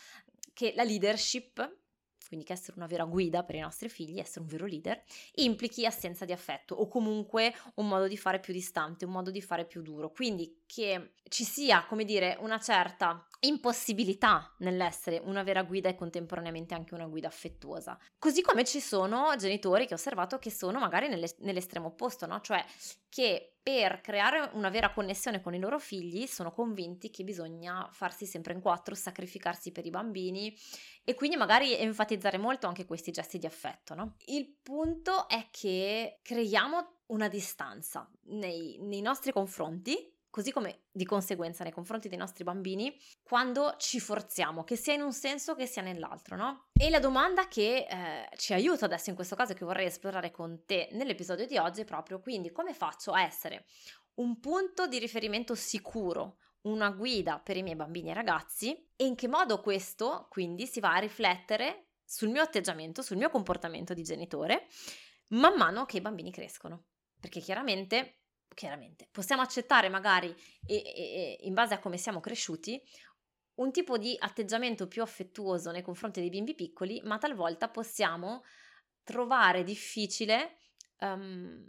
che 0.53 0.73
la 0.75 0.83
leadership 0.83 1.87
quindi 2.29 2.45
che 2.45 2.53
essere 2.53 2.77
una 2.77 2.85
vera 2.85 3.05
guida 3.05 3.43
per 3.43 3.55
i 3.55 3.59
nostri 3.59 3.89
figli, 3.89 4.19
essere 4.19 4.41
un 4.41 4.45
vero 4.45 4.67
leader, 4.67 5.03
implichi 5.35 5.83
assenza 5.83 6.25
di 6.25 6.31
affetto 6.31 6.75
o 6.75 6.87
comunque 6.87 7.53
un 7.75 7.87
modo 7.87 8.07
di 8.07 8.17
fare 8.17 8.39
più 8.39 8.53
distante, 8.53 9.03
un 9.03 9.11
modo 9.11 9.31
di 9.31 9.41
fare 9.41 9.65
più 9.65 9.81
duro. 9.81 10.11
Quindi 10.11 10.61
che 10.67 11.13
ci 11.27 11.43
sia, 11.43 11.85
come 11.87 12.05
dire, 12.05 12.37
una 12.39 12.59
certa 12.59 13.27
impossibilità 13.41 14.53
nell'essere 14.59 15.19
una 15.23 15.41
vera 15.41 15.63
guida 15.63 15.89
e 15.89 15.95
contemporaneamente 15.95 16.75
anche 16.75 16.93
una 16.93 17.07
guida 17.07 17.27
affettuosa. 17.27 17.97
Così 18.19 18.43
come 18.43 18.63
ci 18.63 18.79
sono 18.79 19.35
genitori 19.35 19.87
che 19.87 19.93
ho 19.93 19.97
osservato 19.97 20.37
che 20.37 20.51
sono 20.51 20.77
magari 20.77 21.07
nell'estremo 21.07 21.87
opposto, 21.87 22.27
no? 22.27 22.41
Cioè 22.41 22.63
che 23.09 23.55
per 23.61 24.01
creare 24.01 24.49
una 24.53 24.69
vera 24.69 24.91
connessione 24.91 25.41
con 25.41 25.53
i 25.53 25.59
loro 25.59 25.79
figli 25.79 26.25
sono 26.25 26.51
convinti 26.51 27.09
che 27.09 27.23
bisogna 27.23 27.87
farsi 27.91 28.25
sempre 28.25 28.53
in 28.53 28.61
quattro, 28.61 28.95
sacrificarsi 28.95 29.71
per 29.71 29.85
i 29.85 29.89
bambini 29.89 30.55
e 31.03 31.13
quindi 31.13 31.35
magari 31.35 31.77
enfatizzare 31.77 32.37
molto 32.37 32.67
anche 32.67 32.85
questi 32.85 33.11
gesti 33.11 33.37
di 33.37 33.45
affetto, 33.45 33.93
no? 33.93 34.15
Il 34.25 34.55
punto 34.61 35.27
è 35.27 35.47
che 35.51 36.19
creiamo 36.21 37.01
una 37.07 37.27
distanza 37.27 38.09
nei, 38.25 38.77
nei 38.81 39.01
nostri 39.01 39.31
confronti 39.31 40.17
così 40.39 40.53
come 40.53 40.83
di 40.89 41.03
conseguenza 41.03 41.63
nei 41.63 41.73
confronti 41.73 42.07
dei 42.07 42.17
nostri 42.17 42.45
bambini, 42.45 42.97
quando 43.23 43.75
ci 43.77 43.99
forziamo, 43.99 44.63
che 44.63 44.77
sia 44.77 44.93
in 44.93 45.01
un 45.01 45.11
senso 45.11 45.53
che 45.53 45.65
sia 45.65 45.81
nell'altro, 45.81 46.37
no? 46.37 46.69
E 46.71 46.89
la 46.89 46.99
domanda 46.99 47.49
che 47.49 47.85
eh, 47.89 48.29
ci 48.37 48.53
aiuta 48.53 48.85
adesso 48.85 49.09
in 49.09 49.15
questo 49.15 49.35
caso, 49.35 49.53
che 49.53 49.65
vorrei 49.65 49.87
esplorare 49.87 50.31
con 50.31 50.63
te 50.65 50.87
nell'episodio 50.93 51.45
di 51.45 51.57
oggi, 51.57 51.81
è 51.81 51.85
proprio 51.85 52.21
quindi 52.21 52.53
come 52.53 52.73
faccio 52.73 53.11
a 53.11 53.21
essere 53.21 53.65
un 54.15 54.39
punto 54.39 54.87
di 54.87 54.97
riferimento 54.97 55.55
sicuro, 55.55 56.37
una 56.61 56.89
guida 56.89 57.39
per 57.39 57.57
i 57.57 57.63
miei 57.63 57.75
bambini 57.75 58.11
e 58.11 58.13
ragazzi 58.13 58.71
e 58.95 59.05
in 59.05 59.15
che 59.15 59.27
modo 59.27 59.59
questo 59.59 60.27
quindi 60.29 60.67
si 60.67 60.79
va 60.79 60.93
a 60.93 60.99
riflettere 60.99 61.89
sul 62.05 62.29
mio 62.29 62.41
atteggiamento, 62.41 63.01
sul 63.01 63.17
mio 63.17 63.29
comportamento 63.29 63.93
di 63.93 64.03
genitore 64.03 64.67
man 65.29 65.55
mano 65.57 65.85
che 65.85 65.97
i 65.97 66.01
bambini 66.01 66.31
crescono. 66.31 66.85
Perché 67.19 67.41
chiaramente 67.41 68.19
chiaramente, 68.53 69.07
possiamo 69.11 69.41
accettare 69.41 69.89
magari, 69.89 70.35
e, 70.65 70.75
e, 70.75 71.37
in 71.41 71.53
base 71.53 71.73
a 71.73 71.79
come 71.79 71.97
siamo 71.97 72.19
cresciuti, 72.19 72.81
un 73.55 73.71
tipo 73.71 73.97
di 73.97 74.15
atteggiamento 74.17 74.87
più 74.87 75.01
affettuoso 75.01 75.71
nei 75.71 75.81
confronti 75.81 76.19
dei 76.19 76.29
bimbi 76.29 76.55
piccoli, 76.55 77.01
ma 77.03 77.17
talvolta 77.17 77.69
possiamo 77.69 78.43
trovare 79.03 79.63
difficile 79.63 80.57
um, 80.99 81.65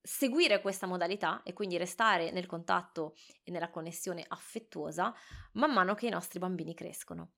seguire 0.00 0.60
questa 0.60 0.86
modalità 0.86 1.42
e 1.42 1.52
quindi 1.52 1.78
restare 1.78 2.30
nel 2.30 2.46
contatto 2.46 3.16
e 3.42 3.50
nella 3.50 3.70
connessione 3.70 4.24
affettuosa 4.28 5.14
man 5.52 5.72
mano 5.72 5.94
che 5.94 6.06
i 6.06 6.10
nostri 6.10 6.38
bambini 6.38 6.74
crescono. 6.74 7.32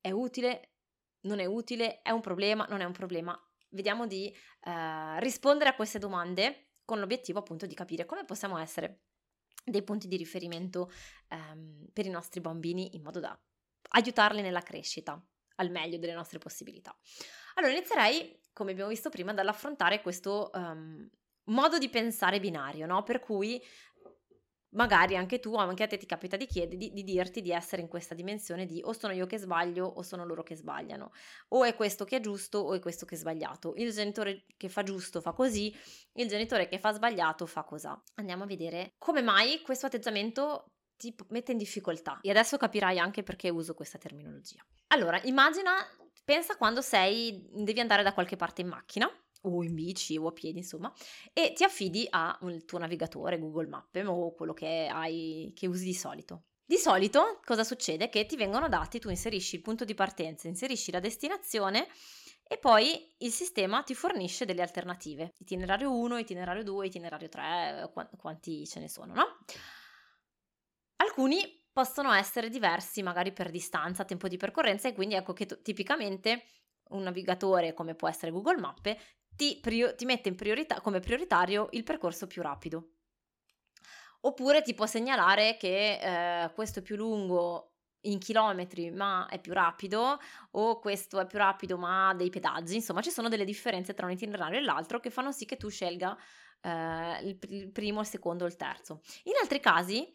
È 0.00 0.10
utile? 0.10 0.72
Non 1.22 1.40
è 1.40 1.44
utile? 1.44 2.00
È 2.00 2.10
un 2.10 2.22
problema? 2.22 2.66
Non 2.68 2.80
è 2.80 2.84
un 2.84 2.92
problema? 2.92 3.38
Vediamo 3.68 4.06
di 4.06 4.34
uh, 4.64 5.18
rispondere 5.18 5.70
a 5.70 5.74
queste 5.74 5.98
domande 5.98 6.69
con 6.90 6.98
l'obiettivo 6.98 7.38
appunto 7.38 7.66
di 7.66 7.74
capire 7.76 8.04
come 8.04 8.24
possiamo 8.24 8.58
essere 8.58 9.02
dei 9.64 9.84
punti 9.84 10.08
di 10.08 10.16
riferimento 10.16 10.90
ehm, 11.28 11.86
per 11.92 12.04
i 12.04 12.10
nostri 12.10 12.40
bambini 12.40 12.96
in 12.96 13.02
modo 13.02 13.20
da 13.20 13.40
aiutarli 13.90 14.42
nella 14.42 14.62
crescita 14.62 15.24
al 15.56 15.70
meglio 15.70 15.98
delle 15.98 16.14
nostre 16.14 16.38
possibilità. 16.38 16.92
Allora 17.54 17.72
inizierei, 17.72 18.40
come 18.52 18.72
abbiamo 18.72 18.90
visto 18.90 19.08
prima, 19.08 19.32
dall'affrontare 19.32 20.00
questo 20.00 20.50
um, 20.52 21.08
modo 21.44 21.78
di 21.78 21.88
pensare 21.88 22.40
binario, 22.40 22.86
no? 22.86 23.04
per 23.04 23.20
cui 23.20 23.62
magari 24.70 25.16
anche 25.16 25.40
tu, 25.40 25.54
anche 25.54 25.82
a 25.82 25.86
te 25.86 25.96
ti 25.96 26.06
capita 26.06 26.36
di, 26.36 26.46
chiedere, 26.46 26.76
di, 26.76 26.92
di, 26.92 27.02
dirti 27.02 27.40
di 27.40 27.50
essere 27.50 27.82
in 27.82 27.88
questa 27.88 28.14
dimensione 28.14 28.66
di 28.66 28.80
o 28.84 28.92
sono 28.92 29.12
io 29.12 29.26
che 29.26 29.38
sbaglio 29.38 29.86
o 29.86 30.02
sono 30.02 30.24
loro 30.24 30.42
che 30.42 30.54
sbagliano, 30.54 31.12
o 31.48 31.64
è 31.64 31.74
questo 31.74 32.04
che 32.04 32.16
è 32.16 32.20
giusto 32.20 32.58
o 32.58 32.74
è 32.74 32.78
questo 32.78 33.06
che 33.06 33.14
è 33.14 33.18
sbagliato. 33.18 33.74
Il 33.76 33.92
genitore 33.92 34.44
che 34.56 34.68
fa 34.68 34.82
giusto 34.82 35.20
fa 35.20 35.32
così, 35.32 35.74
il 36.14 36.28
genitore 36.28 36.68
che 36.68 36.78
fa 36.78 36.92
sbagliato 36.92 37.46
fa 37.46 37.62
così. 37.64 37.88
Andiamo 38.14 38.44
a 38.44 38.46
vedere 38.46 38.94
come 38.98 39.22
mai 39.22 39.60
questo 39.62 39.86
atteggiamento 39.86 40.72
ti 40.96 41.14
mette 41.28 41.52
in 41.52 41.58
difficoltà. 41.58 42.18
E 42.20 42.30
adesso 42.30 42.58
capirai 42.58 42.98
anche 42.98 43.22
perché 43.22 43.48
uso 43.48 43.74
questa 43.74 43.96
terminologia. 43.96 44.62
Allora, 44.88 45.18
immagina, 45.22 45.72
pensa 46.24 46.56
quando 46.56 46.82
sei, 46.82 47.48
devi 47.50 47.80
andare 47.80 48.02
da 48.02 48.12
qualche 48.12 48.36
parte 48.36 48.60
in 48.60 48.68
macchina 48.68 49.10
o 49.42 49.62
in 49.62 49.74
bici 49.74 50.16
o 50.16 50.26
a 50.26 50.32
piedi, 50.32 50.58
insomma, 50.58 50.92
e 51.32 51.52
ti 51.54 51.64
affidi 51.64 52.06
al 52.10 52.64
tuo 52.64 52.78
navigatore, 52.78 53.38
Google 53.38 53.68
Maps 53.68 54.02
o 54.06 54.34
quello 54.34 54.52
che 54.52 54.88
hai 54.90 55.52
che 55.54 55.66
usi 55.66 55.84
di 55.84 55.94
solito. 55.94 56.44
Di 56.64 56.76
solito 56.76 57.40
cosa 57.44 57.64
succede? 57.64 58.08
Che 58.08 58.26
ti 58.26 58.36
vengono 58.36 58.68
dati, 58.68 59.00
tu 59.00 59.08
inserisci 59.08 59.56
il 59.56 59.62
punto 59.62 59.84
di 59.84 59.94
partenza, 59.94 60.46
inserisci 60.46 60.92
la 60.92 61.00
destinazione 61.00 61.88
e 62.44 62.58
poi 62.58 63.12
il 63.18 63.32
sistema 63.32 63.82
ti 63.82 63.94
fornisce 63.94 64.44
delle 64.44 64.62
alternative. 64.62 65.34
Itinerario 65.38 65.92
1, 65.92 66.18
itinerario 66.18 66.62
2, 66.62 66.86
itinerario 66.86 67.28
3, 67.28 67.92
quanti 68.16 68.66
ce 68.66 68.80
ne 68.80 68.88
sono, 68.88 69.14
no? 69.14 69.38
Alcuni 70.96 71.60
possono 71.72 72.12
essere 72.12 72.48
diversi 72.48 73.02
magari 73.02 73.32
per 73.32 73.50
distanza, 73.50 74.04
tempo 74.04 74.28
di 74.28 74.36
percorrenza 74.36 74.88
e 74.88 74.92
quindi 74.92 75.14
ecco 75.14 75.32
che 75.32 75.46
t- 75.46 75.62
tipicamente 75.62 76.44
un 76.90 77.02
navigatore 77.02 77.72
come 77.72 77.94
può 77.94 78.08
essere 78.08 78.32
Google 78.32 78.58
Maps 78.58 78.94
ti, 79.40 79.58
prio- 79.58 79.94
ti 79.94 80.04
mette 80.04 80.28
in 80.28 80.34
priorità, 80.34 80.82
come 80.82 81.00
prioritario 81.00 81.68
il 81.70 81.82
percorso 81.82 82.26
più 82.26 82.42
rapido. 82.42 82.90
Oppure 84.20 84.60
ti 84.60 84.74
può 84.74 84.84
segnalare 84.84 85.56
che 85.56 86.42
eh, 86.42 86.52
questo 86.52 86.80
è 86.80 86.82
più 86.82 86.96
lungo 86.96 87.76
in 88.02 88.18
chilometri 88.18 88.90
ma 88.90 89.26
è 89.28 89.38
più 89.38 89.54
rapido 89.54 90.18
o 90.50 90.78
questo 90.78 91.20
è 91.20 91.26
più 91.26 91.38
rapido 91.38 91.78
ma 91.78 92.08
ha 92.08 92.14
dei 92.14 92.28
pedaggi, 92.28 92.74
insomma 92.74 93.00
ci 93.00 93.10
sono 93.10 93.30
delle 93.30 93.44
differenze 93.44 93.94
tra 93.94 94.04
un 94.04 94.12
itinerario 94.12 94.58
e 94.58 94.62
l'altro 94.62 95.00
che 95.00 95.08
fanno 95.08 95.32
sì 95.32 95.46
che 95.46 95.56
tu 95.56 95.70
scelga 95.70 96.14
eh, 96.60 97.20
il, 97.22 97.38
il, 97.48 97.70
primo, 97.72 98.00
il 98.00 98.06
secondo 98.06 98.44
o 98.44 98.46
il 98.46 98.56
terzo. 98.56 99.00
In 99.24 99.34
altri 99.40 99.58
casi 99.58 100.06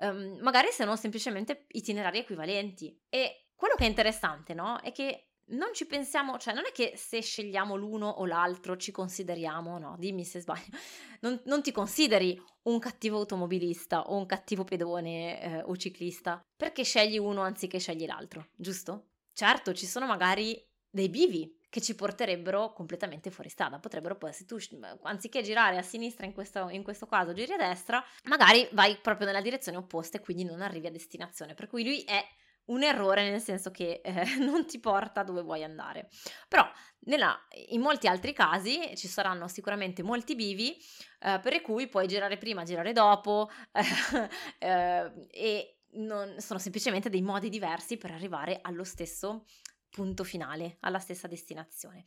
um, 0.00 0.38
magari 0.42 0.68
sono 0.72 0.94
semplicemente 0.96 1.64
itinerari 1.68 2.18
equivalenti 2.18 2.98
e 3.08 3.48
quello 3.54 3.76
che 3.76 3.84
è 3.84 3.88
interessante 3.88 4.52
no? 4.52 4.78
è 4.80 4.92
che 4.92 5.33
non 5.48 5.74
ci 5.74 5.86
pensiamo, 5.86 6.38
cioè 6.38 6.54
non 6.54 6.64
è 6.66 6.72
che 6.72 6.94
se 6.96 7.20
scegliamo 7.20 7.76
l'uno 7.76 8.08
o 8.08 8.26
l'altro 8.26 8.76
ci 8.76 8.90
consideriamo, 8.90 9.78
no, 9.78 9.96
dimmi 9.98 10.24
se 10.24 10.40
sbaglio, 10.40 10.70
non, 11.20 11.40
non 11.44 11.62
ti 11.62 11.72
consideri 11.72 12.40
un 12.62 12.78
cattivo 12.78 13.18
automobilista 13.18 14.02
o 14.10 14.16
un 14.16 14.26
cattivo 14.26 14.64
pedone 14.64 15.42
eh, 15.42 15.62
o 15.62 15.76
ciclista 15.76 16.40
perché 16.56 16.82
scegli 16.82 17.18
uno 17.18 17.42
anziché 17.42 17.78
scegli 17.78 18.06
l'altro, 18.06 18.48
giusto? 18.56 19.08
Certo, 19.32 19.74
ci 19.74 19.86
sono 19.86 20.06
magari 20.06 20.64
dei 20.88 21.08
bivi 21.08 21.62
che 21.74 21.80
ci 21.80 21.96
porterebbero 21.96 22.72
completamente 22.72 23.32
fuori 23.32 23.48
strada. 23.48 23.80
Potrebbero 23.80 24.16
poi, 24.16 24.32
se 24.32 24.44
tu 24.44 24.56
anziché 25.02 25.42
girare 25.42 25.76
a 25.76 25.82
sinistra 25.82 26.24
in 26.24 26.32
questo, 26.32 26.68
in 26.68 26.84
questo, 26.84 27.06
caso 27.06 27.32
giri 27.32 27.52
a 27.52 27.56
destra, 27.56 28.00
magari 28.26 28.68
vai 28.70 28.96
proprio 28.98 29.26
nella 29.26 29.40
direzione 29.40 29.78
opposta 29.78 30.16
e 30.16 30.20
quindi 30.20 30.44
non 30.44 30.62
arrivi 30.62 30.86
a 30.86 30.92
destinazione. 30.92 31.54
Per 31.54 31.66
cui 31.66 31.82
lui 31.82 32.02
è 32.04 32.24
un 32.66 32.82
errore 32.82 33.28
nel 33.28 33.40
senso 33.40 33.70
che 33.70 34.00
eh, 34.02 34.36
non 34.38 34.66
ti 34.66 34.78
porta 34.78 35.22
dove 35.22 35.42
vuoi 35.42 35.62
andare. 35.64 36.08
Però 36.48 36.66
nella, 37.06 37.38
in 37.68 37.80
molti 37.80 38.06
altri 38.06 38.32
casi 38.32 38.92
ci 38.96 39.08
saranno 39.08 39.48
sicuramente 39.48 40.02
molti 40.02 40.34
bivi 40.34 40.76
eh, 41.20 41.38
per 41.42 41.60
cui 41.60 41.88
puoi 41.88 42.06
girare 42.06 42.38
prima, 42.38 42.64
girare 42.64 42.92
dopo 42.92 43.50
eh, 44.58 45.12
e 45.30 45.78
non, 45.94 46.36
sono 46.38 46.58
semplicemente 46.58 47.10
dei 47.10 47.22
modi 47.22 47.48
diversi 47.48 47.96
per 47.96 48.10
arrivare 48.10 48.58
allo 48.62 48.84
stesso 48.84 49.44
punto 49.90 50.24
finale, 50.24 50.78
alla 50.80 50.98
stessa 50.98 51.28
destinazione. 51.28 52.04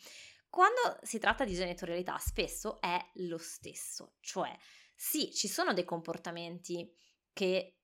Quando 0.49 0.97
si 1.03 1.19
tratta 1.19 1.45
di 1.45 1.53
genitorialità 1.53 2.17
spesso 2.17 2.79
è 2.81 2.97
lo 3.15 3.37
stesso, 3.37 4.15
cioè 4.19 4.55
sì, 4.95 5.31
ci 5.33 5.47
sono 5.47 5.73
dei 5.73 5.83
comportamenti 5.83 6.89
che 7.31 7.77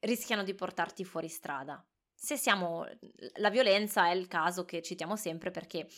rischiano 0.00 0.44
di 0.44 0.54
portarti 0.54 1.04
fuori 1.04 1.28
strada, 1.28 1.84
se 2.22 2.36
siamo 2.36 2.86
la 3.36 3.48
violenza 3.48 4.10
è 4.10 4.12
il 4.12 4.28
caso 4.28 4.66
che 4.66 4.82
citiamo 4.82 5.16
sempre 5.16 5.50
perché 5.50 5.88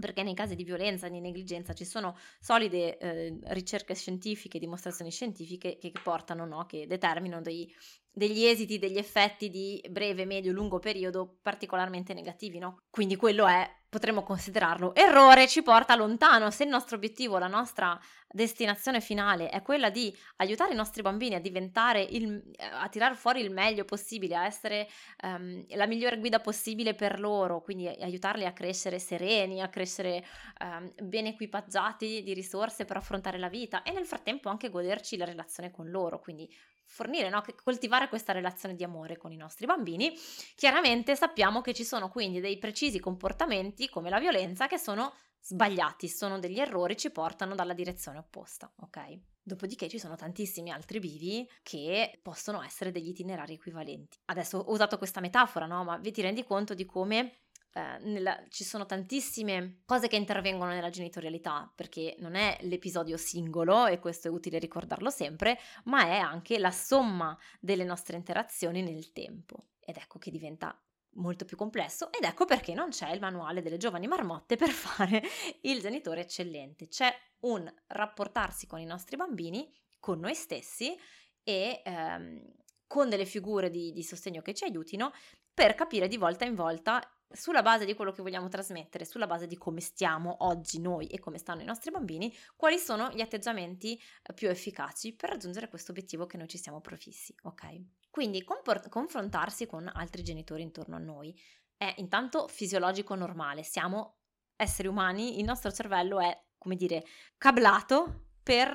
perché 0.00 0.24
nei 0.24 0.34
casi 0.34 0.56
di 0.56 0.64
violenza 0.64 1.08
di 1.08 1.20
negligenza 1.20 1.72
ci 1.72 1.84
sono 1.84 2.16
solide 2.40 2.98
eh, 2.98 3.38
ricerche 3.52 3.94
scientifiche, 3.94 4.58
dimostrazioni 4.58 5.12
scientifiche 5.12 5.78
che, 5.78 5.92
che 5.92 6.00
portano, 6.02 6.44
no? 6.44 6.66
che 6.66 6.88
determinano 6.88 7.40
dei, 7.40 7.72
degli 8.14 8.44
esiti, 8.44 8.78
degli 8.78 8.96
effetti 8.96 9.50
di 9.50 9.84
breve, 9.90 10.24
medio, 10.24 10.52
lungo 10.52 10.78
periodo 10.78 11.38
particolarmente 11.42 12.14
negativi, 12.14 12.58
no? 12.58 12.78
Quindi 12.88 13.16
quello 13.16 13.44
è, 13.48 13.68
potremmo 13.88 14.22
considerarlo 14.22 14.94
errore, 14.94 15.48
ci 15.48 15.62
porta 15.62 15.96
lontano. 15.96 16.50
Se 16.52 16.62
il 16.62 16.68
nostro 16.68 16.94
obiettivo, 16.94 17.38
la 17.38 17.48
nostra 17.48 17.98
destinazione 18.28 19.00
finale 19.00 19.48
è 19.48 19.62
quella 19.62 19.90
di 19.90 20.16
aiutare 20.36 20.72
i 20.72 20.76
nostri 20.76 21.02
bambini 21.02 21.34
a 21.34 21.40
diventare, 21.40 22.02
il, 22.02 22.40
a 22.58 22.88
tirare 22.88 23.16
fuori 23.16 23.40
il 23.40 23.50
meglio 23.50 23.84
possibile, 23.84 24.36
a 24.36 24.46
essere 24.46 24.88
um, 25.22 25.64
la 25.70 25.86
migliore 25.86 26.18
guida 26.18 26.38
possibile 26.38 26.94
per 26.94 27.18
loro, 27.18 27.62
quindi 27.62 27.88
aiutarli 27.88 28.44
a 28.44 28.52
crescere 28.52 29.00
sereni, 29.00 29.60
a 29.60 29.68
crescere 29.68 30.24
um, 30.60 30.92
ben 31.02 31.26
equipaggiati 31.26 32.22
di 32.22 32.32
risorse 32.32 32.84
per 32.84 32.96
affrontare 32.96 33.38
la 33.38 33.48
vita 33.48 33.82
e 33.82 33.90
nel 33.90 34.06
frattempo 34.06 34.48
anche 34.48 34.70
goderci 34.70 35.16
la 35.16 35.24
relazione 35.24 35.72
con 35.72 35.90
loro, 35.90 36.20
quindi 36.20 36.48
fornire, 36.86 37.28
no? 37.28 37.42
coltivare 37.62 38.08
questa 38.08 38.32
relazione 38.32 38.74
di 38.74 38.84
amore 38.84 39.16
con 39.16 39.32
i 39.32 39.36
nostri 39.36 39.66
bambini. 39.66 40.12
Chiaramente 40.54 41.16
sappiamo 41.16 41.60
che 41.60 41.74
ci 41.74 41.84
sono 41.84 42.08
quindi 42.08 42.40
dei 42.40 42.58
precisi 42.58 43.00
comportamenti 43.00 43.88
come 43.88 44.10
la 44.10 44.20
violenza 44.20 44.66
che 44.66 44.78
sono 44.78 45.12
sbagliati, 45.40 46.08
sono 46.08 46.38
degli 46.38 46.58
errori, 46.58 46.96
ci 46.96 47.10
portano 47.10 47.54
dalla 47.54 47.74
direzione 47.74 48.18
opposta, 48.18 48.72
ok? 48.80 49.18
Dopodiché 49.42 49.88
ci 49.88 49.98
sono 49.98 50.16
tantissimi 50.16 50.70
altri 50.70 51.00
bivi 51.00 51.46
che 51.62 52.18
possono 52.22 52.62
essere 52.62 52.90
degli 52.90 53.08
itinerari 53.08 53.52
equivalenti. 53.52 54.18
Adesso 54.26 54.56
ho 54.56 54.72
usato 54.72 54.96
questa 54.96 55.20
metafora, 55.20 55.66
no? 55.66 55.84
Ma 55.84 55.98
vi 55.98 56.12
ti 56.12 56.22
rendi 56.22 56.44
conto 56.44 56.72
di 56.72 56.86
come 56.86 57.43
eh, 57.76 57.98
nella, 58.02 58.40
ci 58.50 58.62
sono 58.62 58.86
tantissime 58.86 59.82
cose 59.84 60.06
che 60.06 60.14
intervengono 60.14 60.70
nella 60.70 60.90
genitorialità, 60.90 61.70
perché 61.74 62.14
non 62.20 62.36
è 62.36 62.56
l'episodio 62.60 63.16
singolo, 63.16 63.86
e 63.86 63.98
questo 63.98 64.28
è 64.28 64.30
utile 64.30 64.60
ricordarlo 64.60 65.10
sempre, 65.10 65.58
ma 65.84 66.04
è 66.04 66.18
anche 66.18 66.58
la 66.60 66.70
somma 66.70 67.36
delle 67.58 67.82
nostre 67.82 68.16
interazioni 68.16 68.80
nel 68.80 69.10
tempo. 69.10 69.70
Ed 69.80 69.96
ecco 69.96 70.18
che 70.18 70.30
diventa 70.30 70.80
molto 71.16 71.44
più 71.44 71.56
complesso 71.56 72.10
ed 72.12 72.24
ecco 72.24 72.44
perché 72.44 72.74
non 72.74 72.88
c'è 72.88 73.12
il 73.12 73.20
manuale 73.20 73.62
delle 73.62 73.76
giovani 73.76 74.06
marmotte 74.06 74.56
per 74.56 74.70
fare 74.72 75.22
il 75.62 75.80
genitore 75.80 76.20
eccellente. 76.20 76.86
C'è 76.86 77.12
un 77.40 77.72
rapportarsi 77.88 78.66
con 78.68 78.78
i 78.78 78.84
nostri 78.84 79.16
bambini, 79.16 79.68
con 79.98 80.20
noi 80.20 80.34
stessi 80.34 80.96
e 81.42 81.82
ehm, 81.84 82.40
con 82.86 83.08
delle 83.08 83.26
figure 83.26 83.68
di, 83.68 83.92
di 83.92 84.02
sostegno 84.04 84.42
che 84.42 84.54
ci 84.54 84.64
aiutino 84.64 85.12
per 85.52 85.74
capire 85.74 86.08
di 86.08 86.16
volta 86.16 86.44
in 86.44 86.54
volta 86.54 87.00
sulla 87.34 87.62
base 87.62 87.84
di 87.84 87.94
quello 87.94 88.12
che 88.12 88.22
vogliamo 88.22 88.48
trasmettere, 88.48 89.04
sulla 89.04 89.26
base 89.26 89.46
di 89.46 89.58
come 89.58 89.80
stiamo 89.80 90.36
oggi 90.40 90.80
noi 90.80 91.06
e 91.06 91.18
come 91.18 91.38
stanno 91.38 91.62
i 91.62 91.66
nostri 91.66 91.90
bambini, 91.90 92.34
quali 92.56 92.78
sono 92.78 93.10
gli 93.10 93.20
atteggiamenti 93.20 94.00
eh, 94.22 94.32
più 94.32 94.48
efficaci 94.48 95.14
per 95.14 95.30
raggiungere 95.30 95.68
questo 95.68 95.90
obiettivo 95.90 96.26
che 96.26 96.36
noi 96.36 96.48
ci 96.48 96.58
siamo 96.58 96.80
profissi, 96.80 97.34
ok? 97.42 97.82
Quindi 98.10 98.44
compor- 98.44 98.88
confrontarsi 98.88 99.66
con 99.66 99.90
altri 99.92 100.22
genitori 100.22 100.62
intorno 100.62 100.96
a 100.96 101.00
noi 101.00 101.38
è 101.76 101.92
intanto 101.98 102.46
fisiologico 102.46 103.14
normale, 103.14 103.64
siamo 103.64 104.18
esseri 104.56 104.88
umani, 104.88 105.38
il 105.38 105.44
nostro 105.44 105.72
cervello 105.72 106.20
è, 106.20 106.44
come 106.56 106.76
dire, 106.76 107.04
cablato 107.36 108.28
per 108.42 108.72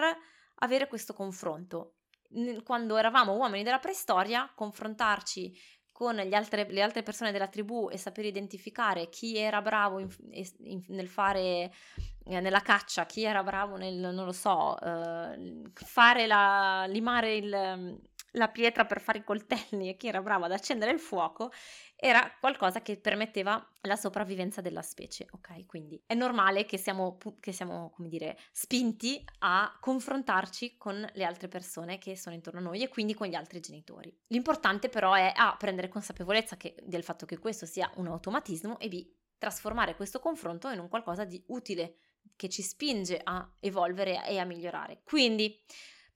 avere 0.56 0.88
questo 0.88 1.14
confronto. 1.14 1.96
Quando 2.64 2.98
eravamo 2.98 3.36
uomini 3.36 3.64
della 3.64 3.80
preistoria, 3.80 4.52
confrontarci 4.54 5.58
con 6.00 6.18
altre, 6.18 6.66
le 6.70 6.82
altre 6.82 7.04
persone 7.04 7.34
della 7.34 7.50
tribù 7.50 7.90
e 7.92 7.98
sapere 7.98 8.30
identificare 8.30 9.10
chi 9.10 9.36
era 9.36 9.62
bravo 9.62 10.00
in, 10.00 10.08
in, 10.62 10.82
nel 10.88 11.10
fare 11.10 11.74
eh, 12.24 12.40
nella 12.40 12.62
caccia, 12.62 13.06
chi 13.06 13.26
era 13.26 13.44
bravo 13.44 13.76
nel, 13.76 13.98
non 13.98 14.24
lo 14.24 14.32
so, 14.32 14.80
eh, 14.80 15.62
fare 15.74 16.26
la, 16.26 16.86
limare 16.88 17.36
il, 17.36 18.00
la 18.32 18.48
pietra 18.48 18.86
per 18.86 19.02
fare 19.02 19.20
i 19.20 19.24
coltelli 19.24 19.90
e 19.90 19.98
chi 19.98 20.08
era 20.08 20.22
bravo 20.22 20.46
ad 20.46 20.52
accendere 20.52 20.92
il 20.92 21.00
fuoco, 21.00 21.52
era 21.96 22.32
qualcosa 22.40 22.82
che 22.82 22.98
permetteva 22.98 23.66
la 23.82 23.96
sopravvivenza 23.96 24.62
della 24.62 24.82
specie, 24.82 25.28
ok? 25.32 25.66
Quindi 25.66 26.02
è 26.06 26.14
normale 26.14 26.66
che 26.66 26.78
siamo, 26.78 27.18
che 27.40 27.52
siamo, 27.52 27.90
come 27.90 28.08
dire, 28.08 28.38
spinti 28.52 29.24
a 29.40 29.78
confrontarci 29.80 30.78
con 30.78 31.06
le 31.14 31.24
altre 31.26 31.48
persone 31.48 31.98
che 31.98 32.16
sono 32.16 32.36
intorno 32.36 32.60
a 32.60 32.64
noi 32.64 32.84
e 32.84 32.88
quindi 32.88 33.14
con 33.14 33.28
gli 33.28 33.36
altri 33.36 33.60
genitori. 33.60 34.16
L'importante 34.28 34.90
però 34.90 35.14
è 35.14 35.32
A, 35.36 35.56
prendere 35.58 35.90
consapevolezza 35.90 36.58
che, 36.58 36.76
del 36.84 37.04
fatto 37.04 37.26
che 37.26 37.38
questo 37.38 37.66
sia 37.66 37.92
un 37.96 38.08
automatismo 38.08 38.80
e 38.80 38.88
B, 38.88 39.06
trasformare 39.38 39.96
questo 39.96 40.20
confronto 40.20 40.70
in 40.70 40.80
un 40.80 40.90
qualcosa 40.90 41.24
di 41.24 41.42
utile 41.48 41.96
che 42.36 42.50
ci 42.50 42.62
spinge 42.62 43.20
a 43.22 43.50
evolvere 43.60 44.26
e 44.26 44.38
a 44.38 44.46
migliorare. 44.46 45.02
Quindi 45.04 45.60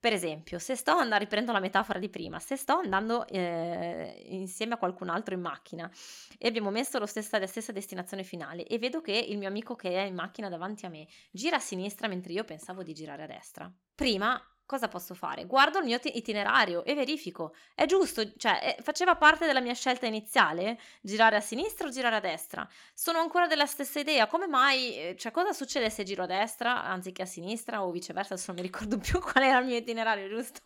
per 0.04 0.12
esempio, 0.12 0.58
se 0.58 0.76
sto 0.76 0.90
andando, 0.90 1.16
riprendo 1.16 1.50
la 1.50 1.60
metafora 1.60 1.98
di 1.98 2.10
prima, 2.10 2.38
se 2.38 2.56
sto 2.56 2.74
andando 2.74 3.26
eh, 3.26 4.26
insieme 4.28 4.74
a 4.74 4.76
qualcun 4.76 5.08
altro 5.08 5.32
in 5.32 5.40
macchina 5.40 5.90
e 6.36 6.46
abbiamo 6.46 6.70
messo 6.70 7.06
stessa, 7.06 7.38
la 7.38 7.46
stessa 7.46 7.72
destinazione 7.72 8.22
finale 8.22 8.66
e 8.66 8.78
vedo 8.78 9.00
che 9.00 9.12
il 9.12 9.38
mio 9.38 9.48
amico 9.48 9.74
che 9.76 9.92
è 9.92 10.02
in 10.02 10.14
macchina 10.14 10.50
davanti 10.50 10.84
a 10.84 10.90
me 10.90 11.06
gira 11.30 11.56
a 11.56 11.58
sinistra 11.58 12.06
mentre 12.06 12.34
io 12.34 12.44
pensavo 12.44 12.82
di 12.82 12.92
girare 12.92 13.22
a 13.22 13.26
destra. 13.26 13.72
Prima 13.94 14.38
cosa 14.66 14.88
posso 14.88 15.14
fare? 15.14 15.46
Guardo 15.46 15.78
il 15.78 15.84
mio 15.84 15.98
itinerario 16.02 16.84
e 16.84 16.94
verifico, 16.94 17.54
è 17.74 17.86
giusto, 17.86 18.32
cioè 18.36 18.76
faceva 18.80 19.16
parte 19.16 19.46
della 19.46 19.60
mia 19.60 19.74
scelta 19.74 20.06
iniziale 20.06 20.78
girare 21.00 21.36
a 21.36 21.40
sinistra 21.40 21.86
o 21.86 21.90
girare 21.90 22.16
a 22.16 22.20
destra? 22.20 22.68
Sono 22.92 23.18
ancora 23.18 23.46
della 23.46 23.66
stessa 23.66 24.00
idea, 24.00 24.26
come 24.26 24.46
mai, 24.46 24.96
eh, 24.96 25.16
cioè 25.16 25.32
cosa 25.32 25.52
succede 25.52 25.90
se 25.90 26.04
giro 26.04 26.24
a 26.24 26.26
destra 26.26 26.84
anziché 26.84 27.22
a 27.22 27.26
sinistra 27.26 27.84
o 27.84 27.90
viceversa, 27.90 28.34
adesso 28.34 28.52
non 28.52 28.60
mi 28.60 28.66
ricordo 28.66 28.98
più 28.98 29.20
qual 29.20 29.44
era 29.44 29.58
il 29.58 29.66
mio 29.66 29.76
itinerario, 29.76 30.28
giusto? 30.28 30.62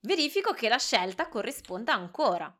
Verifico 0.00 0.52
che 0.52 0.68
la 0.68 0.78
scelta 0.78 1.28
corrisponda 1.28 1.92
ancora 1.92 2.54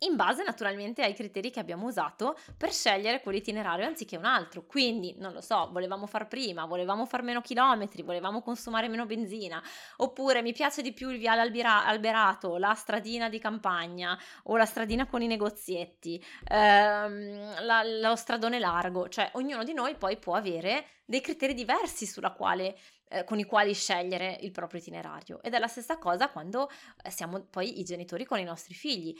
in 0.00 0.16
base 0.16 0.42
naturalmente 0.42 1.02
ai 1.02 1.14
criteri 1.14 1.50
che 1.50 1.60
abbiamo 1.60 1.86
usato 1.86 2.38
per 2.56 2.72
scegliere 2.72 3.20
quell'itinerario 3.20 3.86
anziché 3.86 4.16
un 4.16 4.24
altro. 4.24 4.64
Quindi, 4.66 5.14
non 5.18 5.32
lo 5.32 5.40
so, 5.40 5.68
volevamo 5.72 6.06
far 6.06 6.28
prima, 6.28 6.64
volevamo 6.64 7.06
far 7.06 7.22
meno 7.22 7.40
chilometri, 7.40 8.02
volevamo 8.02 8.42
consumare 8.42 8.88
meno 8.88 9.06
benzina, 9.06 9.62
oppure 9.96 10.42
mi 10.42 10.52
piace 10.52 10.82
di 10.82 10.92
più 10.92 11.10
il 11.10 11.18
viale 11.18 11.40
albera- 11.40 11.84
alberato, 11.84 12.56
la 12.56 12.74
stradina 12.74 13.28
di 13.28 13.38
campagna 13.38 14.18
o 14.44 14.56
la 14.56 14.64
stradina 14.64 15.06
con 15.06 15.22
i 15.22 15.26
negozietti, 15.26 16.22
ehm, 16.48 17.64
la, 17.64 17.82
lo 17.82 18.16
stradone 18.16 18.58
largo, 18.58 19.08
cioè 19.08 19.30
ognuno 19.34 19.64
di 19.64 19.72
noi 19.72 19.96
poi 19.96 20.16
può 20.16 20.34
avere 20.34 20.86
dei 21.04 21.20
criteri 21.20 21.54
diversi 21.54 22.06
sulla 22.06 22.32
quale 22.32 22.78
eh, 23.08 23.24
con 23.24 23.38
i 23.38 23.44
quali 23.44 23.74
scegliere 23.74 24.38
il 24.42 24.52
proprio 24.52 24.80
itinerario. 24.80 25.42
Ed 25.42 25.54
è 25.54 25.58
la 25.58 25.66
stessa 25.66 25.98
cosa 25.98 26.28
quando 26.28 26.70
eh, 27.02 27.10
siamo 27.10 27.40
poi 27.50 27.80
i 27.80 27.84
genitori 27.84 28.24
con 28.24 28.38
i 28.38 28.44
nostri 28.44 28.74
figli 28.74 29.12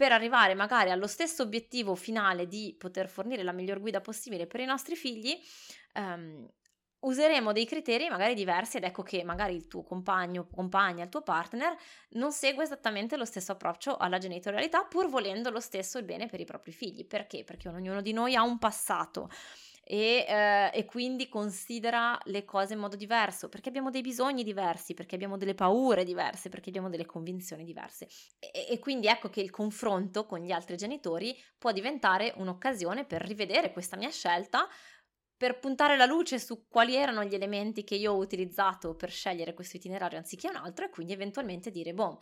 per 0.00 0.12
arrivare 0.12 0.54
magari 0.54 0.90
allo 0.90 1.06
stesso 1.06 1.42
obiettivo 1.42 1.94
finale 1.94 2.46
di 2.46 2.74
poter 2.78 3.06
fornire 3.06 3.42
la 3.42 3.52
miglior 3.52 3.80
guida 3.80 4.00
possibile 4.00 4.46
per 4.46 4.60
i 4.60 4.64
nostri 4.64 4.96
figli, 4.96 5.38
um, 5.96 6.48
useremo 7.00 7.52
dei 7.52 7.66
criteri 7.66 8.08
magari 8.08 8.32
diversi 8.32 8.78
ed 8.78 8.84
ecco 8.84 9.02
che 9.02 9.22
magari 9.24 9.54
il 9.54 9.68
tuo 9.68 9.82
compagno, 9.82 10.48
compagna, 10.48 11.04
il 11.04 11.10
tuo 11.10 11.20
partner 11.20 11.76
non 12.12 12.32
segue 12.32 12.64
esattamente 12.64 13.18
lo 13.18 13.26
stesso 13.26 13.52
approccio 13.52 13.98
alla 13.98 14.16
genitorialità 14.16 14.84
pur 14.84 15.06
volendo 15.10 15.50
lo 15.50 15.60
stesso 15.60 15.98
il 15.98 16.04
bene 16.04 16.28
per 16.28 16.40
i 16.40 16.46
propri 16.46 16.72
figli. 16.72 17.06
Perché? 17.06 17.44
Perché 17.44 17.68
ognuno 17.68 18.00
di 18.00 18.14
noi 18.14 18.34
ha 18.34 18.42
un 18.42 18.58
passato 18.58 19.28
e, 19.92 20.24
eh, 20.28 20.70
e, 20.72 20.84
quindi 20.84 21.28
considera 21.28 22.16
le 22.26 22.44
cose 22.44 22.74
in 22.74 22.78
modo 22.78 22.94
diverso, 22.94 23.48
perché 23.48 23.70
abbiamo 23.70 23.90
dei 23.90 24.02
bisogni 24.02 24.44
diversi, 24.44 24.94
perché 24.94 25.16
abbiamo 25.16 25.36
delle 25.36 25.54
paure 25.54 26.04
diverse, 26.04 26.48
perché 26.48 26.68
abbiamo 26.68 26.88
delle 26.88 27.04
convinzioni 27.04 27.64
diverse. 27.64 28.06
E, 28.38 28.68
e 28.70 28.78
quindi 28.78 29.08
ecco 29.08 29.28
che 29.30 29.40
il 29.40 29.50
confronto 29.50 30.26
con 30.26 30.38
gli 30.38 30.52
altri 30.52 30.76
genitori 30.76 31.36
può 31.58 31.72
diventare 31.72 32.32
un'occasione 32.36 33.04
per 33.04 33.22
rivedere 33.22 33.72
questa 33.72 33.96
mia 33.96 34.10
scelta 34.10 34.68
per 35.36 35.58
puntare 35.58 35.96
la 35.96 36.04
luce 36.04 36.38
su 36.38 36.68
quali 36.68 36.94
erano 36.94 37.24
gli 37.24 37.34
elementi 37.34 37.82
che 37.82 37.96
io 37.96 38.12
ho 38.12 38.16
utilizzato 38.18 38.94
per 38.94 39.10
scegliere 39.10 39.54
questo 39.54 39.78
itinerario 39.78 40.18
anziché 40.18 40.48
un 40.48 40.56
altro 40.56 40.84
e 40.84 40.90
quindi 40.90 41.14
eventualmente 41.14 41.72
dire, 41.72 41.94
boh, 41.94 42.20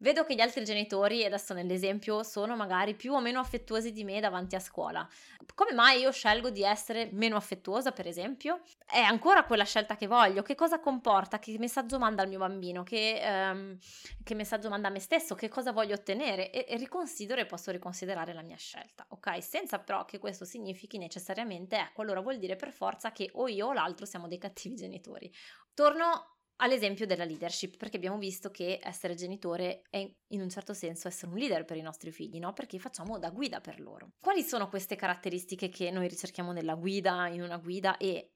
Vedo 0.00 0.24
che 0.24 0.36
gli 0.36 0.40
altri 0.40 0.64
genitori, 0.64 1.24
adesso 1.24 1.54
nell'esempio, 1.54 2.22
sono 2.22 2.54
magari 2.54 2.94
più 2.94 3.12
o 3.14 3.20
meno 3.20 3.40
affettuosi 3.40 3.90
di 3.90 4.04
me 4.04 4.20
davanti 4.20 4.54
a 4.54 4.60
scuola. 4.60 5.06
Come 5.54 5.72
mai 5.72 6.00
io 6.00 6.12
scelgo 6.12 6.50
di 6.50 6.62
essere 6.62 7.08
meno 7.12 7.34
affettuosa, 7.34 7.90
per 7.90 8.06
esempio? 8.06 8.60
È 8.86 9.00
ancora 9.00 9.44
quella 9.44 9.64
scelta 9.64 9.96
che 9.96 10.06
voglio. 10.06 10.42
Che 10.42 10.54
cosa 10.54 10.78
comporta? 10.78 11.40
Che 11.40 11.56
messaggio 11.58 11.98
manda 11.98 12.22
al 12.22 12.28
mio 12.28 12.38
bambino? 12.38 12.84
Che, 12.84 13.20
um, 13.24 13.76
che 14.22 14.34
messaggio 14.34 14.68
manda 14.68 14.86
a 14.86 14.92
me 14.92 15.00
stesso? 15.00 15.34
Che 15.34 15.48
cosa 15.48 15.72
voglio 15.72 15.94
ottenere? 15.94 16.52
E, 16.52 16.66
e 16.68 16.76
riconsidero 16.76 17.40
e 17.40 17.46
posso 17.46 17.72
riconsiderare 17.72 18.32
la 18.32 18.42
mia 18.42 18.56
scelta, 18.56 19.04
ok? 19.08 19.42
Senza 19.42 19.80
però 19.80 20.04
che 20.04 20.18
questo 20.18 20.44
significhi 20.44 20.96
necessariamente, 20.96 21.76
ecco, 21.76 22.02
allora 22.02 22.20
vuol 22.20 22.38
dire 22.38 22.54
per 22.54 22.70
forza 22.70 23.10
che 23.10 23.30
o 23.32 23.48
io 23.48 23.66
o 23.66 23.72
l'altro 23.72 24.06
siamo 24.06 24.28
dei 24.28 24.38
cattivi 24.38 24.76
genitori. 24.76 25.28
Torno 25.74 26.37
all'esempio 26.58 27.06
della 27.06 27.24
leadership, 27.24 27.76
perché 27.76 27.96
abbiamo 27.96 28.18
visto 28.18 28.50
che 28.50 28.78
essere 28.82 29.14
genitore 29.14 29.82
è 29.90 30.08
in 30.28 30.40
un 30.40 30.48
certo 30.48 30.74
senso 30.74 31.08
essere 31.08 31.30
un 31.30 31.38
leader 31.38 31.64
per 31.64 31.76
i 31.76 31.82
nostri 31.82 32.10
figli, 32.12 32.38
no? 32.38 32.52
Perché 32.52 32.78
facciamo 32.78 33.18
da 33.18 33.30
guida 33.30 33.60
per 33.60 33.80
loro. 33.80 34.12
Quali 34.20 34.42
sono 34.42 34.68
queste 34.68 34.96
caratteristiche 34.96 35.68
che 35.68 35.90
noi 35.90 36.08
ricerchiamo 36.08 36.52
nella 36.52 36.74
guida, 36.74 37.28
in 37.28 37.42
una 37.42 37.58
guida 37.58 37.96
e 37.96 38.32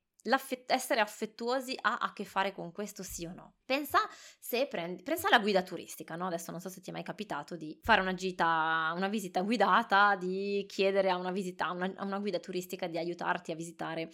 essere 0.67 1.01
affettuosi 1.01 1.77
ha 1.81 1.99
a 1.99 2.13
che 2.13 2.25
fare 2.25 2.53
con 2.53 2.71
questo 2.71 3.03
sì 3.03 3.27
o 3.27 3.33
no? 3.33 3.55
Pensa 3.65 3.99
se 4.39 4.67
prendi, 4.69 5.03
pensa 5.03 5.27
alla 5.27 5.41
guida 5.41 5.63
turistica, 5.63 6.15
no? 6.15 6.27
Adesso 6.27 6.53
non 6.53 6.61
so 6.61 6.69
se 6.69 6.81
ti 6.81 6.91
è 6.91 6.93
mai 6.93 7.03
capitato 7.03 7.57
di 7.57 7.77
fare 7.83 8.01
una 8.01 8.15
gita, 8.15 8.93
una 8.95 9.09
visita 9.09 9.41
guidata, 9.43 10.15
di 10.15 10.65
chiedere 10.69 11.11
a 11.11 11.17
una 11.17 11.33
visita, 11.33 11.71
una, 11.73 11.93
a 11.97 12.05
una 12.05 12.21
guida 12.21 12.39
turistica 12.39 12.87
di 12.87 12.99
aiutarti 12.99 13.51
a 13.51 13.57
visitare 13.57 14.11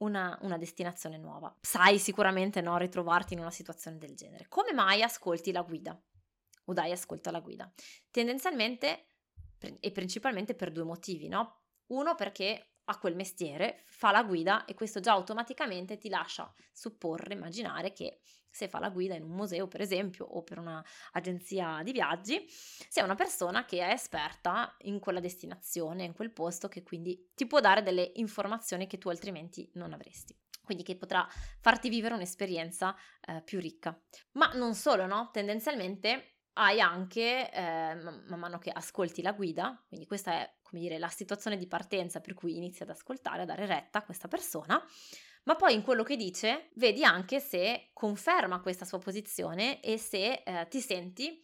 una, 0.00 0.38
una, 0.42 0.58
destinazione 0.58 1.16
nuova. 1.16 1.54
Sai 1.60 1.98
sicuramente 1.98 2.60
no 2.60 2.76
ritrovarti 2.76 3.34
in 3.34 3.40
una 3.40 3.50
situazione 3.50 3.98
del 3.98 4.14
genere. 4.14 4.46
Come 4.48 4.72
mai 4.72 5.02
ascolti 5.02 5.52
la 5.52 5.62
guida? 5.62 5.98
O 6.66 6.72
dai 6.72 6.92
ascolto 6.92 7.28
alla 7.28 7.40
guida? 7.40 7.70
Tendenzialmente 8.10 9.06
e 9.80 9.92
principalmente 9.92 10.54
per 10.54 10.72
due 10.72 10.84
motivi, 10.84 11.28
no? 11.28 11.62
Uno 11.88 12.14
perché 12.14 12.76
ha 12.90 12.98
quel 12.98 13.14
mestiere, 13.14 13.82
fa 13.86 14.10
la 14.10 14.22
guida 14.22 14.64
e 14.64 14.74
questo 14.74 15.00
già 15.00 15.12
automaticamente 15.12 15.96
ti 15.96 16.08
lascia 16.08 16.52
supporre, 16.72 17.34
immaginare 17.34 17.92
che 17.92 18.20
se 18.50 18.68
fa 18.68 18.80
la 18.80 18.90
guida 18.90 19.14
in 19.14 19.22
un 19.22 19.30
museo, 19.30 19.68
per 19.68 19.80
esempio, 19.80 20.26
o 20.26 20.42
per 20.42 20.58
un'agenzia 20.58 21.82
di 21.84 21.92
viaggi, 21.92 22.44
sia 22.48 23.04
una 23.04 23.14
persona 23.14 23.64
che 23.64 23.78
è 23.78 23.92
esperta 23.92 24.74
in 24.80 24.98
quella 24.98 25.20
destinazione, 25.20 26.04
in 26.04 26.14
quel 26.14 26.32
posto, 26.32 26.68
che 26.68 26.82
quindi 26.82 27.30
ti 27.34 27.46
può 27.46 27.60
dare 27.60 27.82
delle 27.82 28.10
informazioni 28.16 28.88
che 28.88 28.98
tu 28.98 29.08
altrimenti 29.08 29.70
non 29.74 29.92
avresti 29.92 30.36
quindi 30.62 30.86
che 30.86 30.96
potrà 30.96 31.26
farti 31.58 31.88
vivere 31.88 32.14
un'esperienza 32.14 32.94
eh, 33.26 33.42
più 33.42 33.58
ricca. 33.58 34.00
Ma 34.34 34.52
non 34.52 34.74
solo, 34.74 35.04
no? 35.04 35.30
Tendenzialmente 35.32 36.42
hai 36.54 36.80
anche, 36.80 37.50
eh, 37.50 37.94
man 37.96 38.38
mano 38.38 38.58
che 38.58 38.70
ascolti 38.70 39.20
la 39.20 39.32
guida, 39.32 39.82
quindi 39.88 40.06
questa 40.06 40.32
è, 40.32 40.54
come 40.70 40.82
dire, 40.82 40.98
la 40.98 41.08
situazione 41.08 41.56
di 41.56 41.66
partenza 41.66 42.20
per 42.20 42.34
cui 42.34 42.56
inizi 42.56 42.84
ad 42.84 42.90
ascoltare, 42.90 43.42
a 43.42 43.44
dare 43.44 43.66
retta 43.66 43.98
a 43.98 44.04
questa 44.04 44.28
persona, 44.28 44.82
ma 45.44 45.56
poi 45.56 45.74
in 45.74 45.82
quello 45.82 46.04
che 46.04 46.16
dice 46.16 46.68
vedi 46.74 47.02
anche 47.02 47.40
se 47.40 47.90
conferma 47.92 48.60
questa 48.60 48.84
sua 48.84 48.98
posizione 48.98 49.82
e 49.82 49.98
se 49.98 50.42
eh, 50.44 50.66
ti 50.68 50.80
senti 50.80 51.42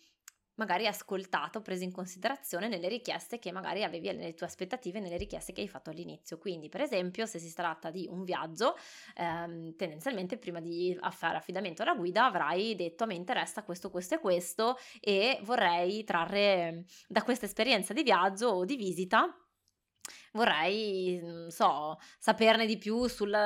magari 0.57 0.87
ascoltato, 0.87 1.62
preso 1.62 1.85
in 1.85 1.92
considerazione 1.92 2.69
nelle 2.69 2.88
richieste 2.88 3.38
che 3.38 3.53
magari 3.53 3.85
avevi, 3.85 4.09
nelle 4.09 4.35
tue 4.35 4.47
aspettative, 4.47 5.01
nelle 5.01 5.16
richieste 5.16 5.53
che 5.53 5.61
hai 5.62 5.69
fatto 5.69 5.90
all'inizio. 5.90 6.38
Quindi, 6.38 6.69
per 6.69 6.81
esempio, 6.81 7.27
se 7.27 7.38
si 7.38 7.53
tratta 7.55 7.90
di 7.90 8.07
un 8.11 8.25
viaggio, 8.25 8.77
ehm, 9.16 9.77
tendenzialmente 9.77 10.38
prima 10.38 10.61
di 10.61 10.97
fare 11.11 11.37
affidamento 11.37 11.83
alla 11.83 11.95
guida 11.95 12.27
avrai 12.27 12.75
detto 12.75 13.05
a 13.05 13.07
me 13.07 13.14
interessa 13.14 13.62
questo, 13.62 13.90
questo 13.90 14.14
e 14.16 14.19
questo 14.21 14.77
e 15.01 15.40
vorrei 15.42 16.05
trarre 16.05 16.85
da 17.09 17.23
questa 17.23 17.47
esperienza 17.47 17.92
di 17.92 18.03
viaggio 18.03 18.49
o 18.49 18.64
di 18.64 18.77
visita 18.77 19.45
vorrei, 20.37 21.18
non 21.20 21.51
so, 21.51 21.99
saperne 22.18 22.66
di 22.66 22.79
più 22.79 23.09
sul, 23.09 23.37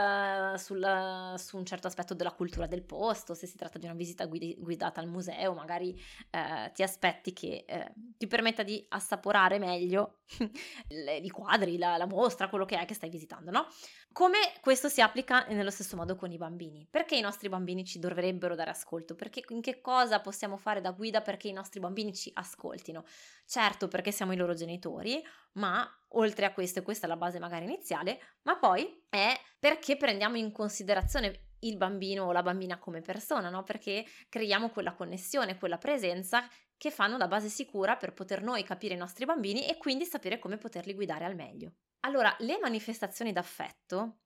sul, 0.57 1.35
su 1.37 1.57
un 1.57 1.65
certo 1.65 1.87
aspetto 1.87 2.13
della 2.13 2.33
cultura 2.33 2.67
del 2.67 2.83
posto, 2.83 3.33
se 3.33 3.47
si 3.47 3.57
tratta 3.57 3.79
di 3.79 3.87
una 3.87 3.95
visita 3.95 4.27
guidata 4.27 5.01
al 5.01 5.09
museo, 5.09 5.55
magari 5.55 5.99
eh, 6.31 6.71
ti 6.75 6.83
aspetti 6.83 7.33
che 7.33 7.65
eh, 7.67 7.93
ti 8.19 8.27
permetta 8.27 8.63
di 8.63 8.85
assaporare 8.91 9.59
meglio 9.59 10.19
i 11.23 11.31
quadri, 11.31 11.79
la, 11.79 11.97
la 11.97 12.07
mostra, 12.07 12.49
quello 12.49 12.67
che 12.67 12.79
è 12.79 12.85
che 12.85 12.95
stai 12.95 13.09
visitando, 13.09 13.51
no? 13.51 13.67
Come 14.13 14.39
questo 14.61 14.89
si 14.89 15.01
applica 15.01 15.47
nello 15.49 15.71
stesso 15.71 15.97
modo 15.97 16.17
con 16.17 16.33
i 16.33 16.37
bambini? 16.37 16.87
Perché 16.91 17.17
i 17.17 17.21
nostri 17.21 17.49
bambini 17.49 17.85
ci 17.85 18.01
dovrebbero 18.01 18.57
dare 18.57 18.71
ascolto? 18.71 19.15
Perché 19.15 19.45
in 19.51 19.61
che 19.61 19.81
cosa 19.81 20.21
possiamo 20.21 20.57
fare 20.57 20.81
da 20.81 20.91
guida 20.91 21.21
perché 21.21 21.47
i 21.47 21.53
nostri 21.53 21.79
bambini 21.79 22.13
ci 22.13 22.29
ascoltino? 22.35 23.05
Certo, 23.47 23.87
perché 23.87 24.11
siamo 24.11 24.33
i 24.33 24.37
loro 24.37 24.55
genitori, 24.55 25.23
ma 25.53 25.89
oltre 26.15 26.47
a 26.47 26.53
questo, 26.53 26.81
e 26.81 26.83
questa 26.83 27.07
è 27.07 27.09
la 27.09 27.17
base 27.17 27.39
magari 27.39 27.65
iniziale, 27.65 28.21
ma 28.43 28.59
poi 28.59 29.05
è 29.09 29.39
perché 29.59 29.97
prendiamo 29.97 30.37
in 30.37 30.53
considerazione 30.53 31.49
il 31.61 31.77
bambino 31.77 32.25
o 32.25 32.33
la 32.33 32.43
bambina 32.43 32.79
come 32.79 33.01
persona, 33.01 33.51
no? 33.51 33.63
Perché 33.63 34.05
creiamo 34.29 34.71
quella 34.71 34.95
connessione, 34.95 35.59
quella 35.59 35.79
presenza 35.79 36.49
che 36.77 36.91
fanno 36.91 37.19
da 37.19 37.29
base 37.29 37.49
sicura 37.49 37.97
per 37.97 38.15
poter 38.15 38.43
noi 38.43 38.63
capire 38.63 38.95
i 38.95 38.97
nostri 38.97 39.27
bambini 39.27 39.69
e 39.69 39.77
quindi 39.77 40.07
sapere 40.07 40.39
come 40.39 40.57
poterli 40.57 40.95
guidare 40.95 41.27
al 41.27 41.35
meglio. 41.35 41.75
Allora, 42.01 42.35
le 42.39 42.59
manifestazioni 42.59 43.33
d'affetto 43.33 44.21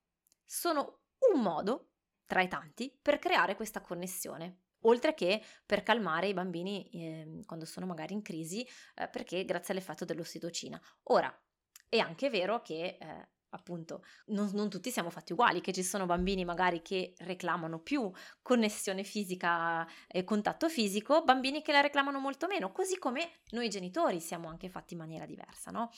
sono 0.45 1.01
un 1.33 1.41
modo, 1.41 1.89
tra 2.25 2.41
i 2.41 2.47
tanti, 2.47 2.97
per 3.01 3.19
creare 3.19 3.55
questa 3.55 3.81
connessione. 3.81 4.61
Oltre 4.85 5.13
che 5.13 5.43
per 5.65 5.83
calmare 5.83 6.27
i 6.27 6.33
bambini 6.33 6.87
eh, 6.91 7.41
quando 7.45 7.65
sono 7.65 7.85
magari 7.85 8.13
in 8.13 8.21
crisi, 8.21 8.65
eh, 8.95 9.09
perché 9.09 9.43
grazie 9.43 9.73
all'effetto 9.73 10.05
dell'ossitocina. 10.05 10.79
Ora, 11.09 11.35
è 11.89 11.97
anche 11.97 12.29
vero 12.29 12.61
che 12.61 12.97
eh, 12.99 13.27
appunto 13.55 14.03
non, 14.27 14.49
non, 14.53 14.69
tutti 14.69 14.91
siamo 14.91 15.09
fatti 15.09 15.33
uguali, 15.33 15.61
che 15.61 15.73
ci 15.73 15.83
sono 15.83 16.05
bambini 16.05 16.45
magari 16.45 16.81
che 16.81 17.13
reclamano 17.19 17.79
più 17.79 18.11
connessione 18.41 19.03
fisica 19.03 19.87
e 20.07 20.23
contatto 20.23 20.69
fisico, 20.69 21.23
bambini 21.23 21.61
che 21.61 21.71
la 21.71 21.81
reclamano 21.81 22.19
molto 22.19 22.47
meno, 22.47 22.71
così 22.71 22.99
come 22.99 23.41
noi 23.51 23.69
genitori 23.69 24.19
siamo 24.19 24.49
anche 24.49 24.69
fatti 24.69 24.93
in 24.93 24.99
maniera 24.99 25.25
diversa, 25.25 25.71
no? 25.71 25.89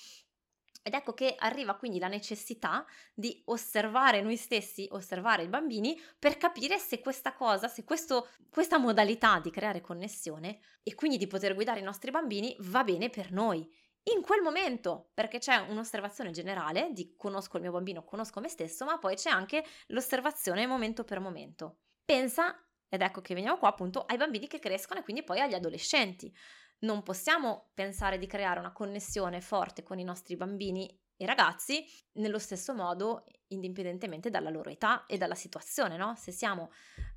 Ed 0.87 0.93
ecco 0.93 1.13
che 1.13 1.35
arriva 1.37 1.75
quindi 1.75 1.99
la 1.99 2.07
necessità 2.07 2.85
di 3.13 3.41
osservare 3.47 4.21
noi 4.21 4.37
stessi, 4.37 4.87
osservare 4.91 5.43
i 5.43 5.49
bambini 5.49 5.99
per 6.17 6.37
capire 6.37 6.77
se 6.77 7.01
questa 7.01 7.33
cosa, 7.33 7.67
se 7.67 7.83
questo, 7.83 8.29
questa 8.49 8.77
modalità 8.77 9.41
di 9.41 9.51
creare 9.51 9.81
connessione 9.81 10.59
e 10.83 10.95
quindi 10.95 11.17
di 11.17 11.27
poter 11.27 11.55
guidare 11.55 11.81
i 11.81 11.83
nostri 11.83 12.09
bambini 12.09 12.55
va 12.59 12.85
bene 12.85 13.09
per 13.09 13.33
noi. 13.33 13.69
In 14.13 14.21
quel 14.21 14.41
momento, 14.41 15.09
perché 15.13 15.37
c'è 15.37 15.57
un'osservazione 15.57 16.31
generale 16.31 16.91
di 16.93 17.15
conosco 17.17 17.57
il 17.57 17.63
mio 17.63 17.73
bambino, 17.73 18.05
conosco 18.05 18.39
me 18.39 18.47
stesso, 18.47 18.85
ma 18.85 18.97
poi 18.99 19.15
c'è 19.15 19.29
anche 19.29 19.65
l'osservazione 19.87 20.65
momento 20.65 21.03
per 21.03 21.19
momento. 21.19 21.79
Pensa, 22.05 22.55
ed 22.87 23.01
ecco 23.01 23.19
che 23.19 23.33
veniamo 23.33 23.57
qua 23.57 23.69
appunto, 23.69 24.05
ai 24.05 24.15
bambini 24.15 24.47
che 24.47 24.59
crescono 24.59 25.01
e 25.01 25.03
quindi 25.03 25.23
poi 25.23 25.41
agli 25.41 25.55
adolescenti 25.55 26.33
non 26.79 27.03
possiamo 27.03 27.71
pensare 27.73 28.17
di 28.17 28.27
creare 28.27 28.59
una 28.59 28.71
connessione 28.71 29.41
forte 29.41 29.83
con 29.83 29.99
i 29.99 30.03
nostri 30.03 30.37
bambini 30.37 30.87
e 31.17 31.25
ragazzi 31.25 31.83
nello 32.13 32.39
stesso 32.39 32.73
modo 32.73 33.25
indipendentemente 33.47 34.29
dalla 34.29 34.51
loro 34.51 34.69
età 34.69 35.05
e 35.05 35.17
dalla 35.17 35.35
situazione, 35.35 35.97
no? 35.97 36.15
Se 36.15 36.31
siamo, 36.31 36.71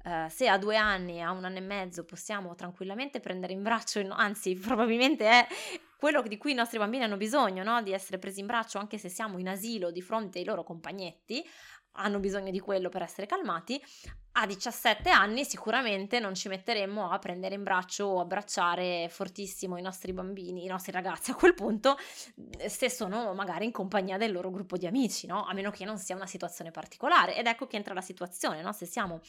eh, 0.05 0.27
se 0.29 0.49
a 0.49 0.59
due 0.59 0.77
anni, 0.77 1.23
a 1.23 1.31
un 1.31 1.45
anno 1.45 1.59
e 1.59 1.61
mezzo 1.61 2.05
possiamo 2.05 2.55
tranquillamente 2.55 3.21
prendere 3.21 3.53
in 3.53 3.63
braccio, 3.63 4.01
anzi 4.09 4.55
probabilmente 4.59 5.29
è 5.29 5.47
quello 6.01 6.23
di 6.23 6.39
cui 6.39 6.53
i 6.53 6.55
nostri 6.55 6.79
bambini 6.79 7.05
hanno 7.05 7.19
bisogno, 7.19 7.63
no? 7.63 7.83
Di 7.83 7.93
essere 7.93 8.19
presi 8.19 8.41
in 8.41 8.47
braccio 8.47 8.79
anche 8.79 8.97
se 8.97 9.11
siamo 9.11 9.39
in 9.39 9.49
asilo 9.49 9.91
di 9.91 10.01
fronte 10.01 10.39
ai 10.39 10.47
loro 10.47 10.65
compagnetti, 10.65 11.47
hanno 11.93 12.19
bisogno 12.21 12.51
di 12.51 12.59
quello 12.59 12.89
per 12.89 13.03
essere 13.03 13.27
calmati, 13.27 13.79
a 14.33 14.47
17 14.47 15.11
anni 15.11 15.45
sicuramente 15.45 16.21
non 16.21 16.35
ci 16.35 16.49
metteremmo 16.49 17.11
a 17.11 17.19
prendere 17.19 17.55
in 17.57 17.65
braccio 17.65 18.07
o 18.07 18.21
abbracciare 18.21 19.09
fortissimo 19.11 19.77
i 19.77 19.83
nostri 19.83 20.15
bambini, 20.15 20.65
i 20.65 20.69
nostri 20.69 20.93
ragazzi 20.93 21.33
a 21.33 21.35
quel 21.35 21.53
punto, 21.53 21.99
se 22.67 22.89
sono 22.89 23.35
magari 23.35 23.67
in 23.67 23.73
compagnia 23.73 24.17
del 24.17 24.33
loro 24.33 24.51
gruppo 24.51 24.79
di 24.79 24.87
amici, 24.87 25.27
no? 25.27 25.45
A 25.45 25.53
meno 25.53 25.71
che 25.71 25.85
non 25.85 25.99
sia 25.99 26.15
una 26.15 26.27
situazione 26.27 26.71
particolare. 26.71 27.37
Ed 27.37 27.47
ecco 27.47 27.67
che 27.67 27.77
entra 27.77 27.93
la 27.93 28.01
situazione, 28.01 28.63
no? 28.63 28.73
Se 28.73 28.87
siamo 28.87 29.21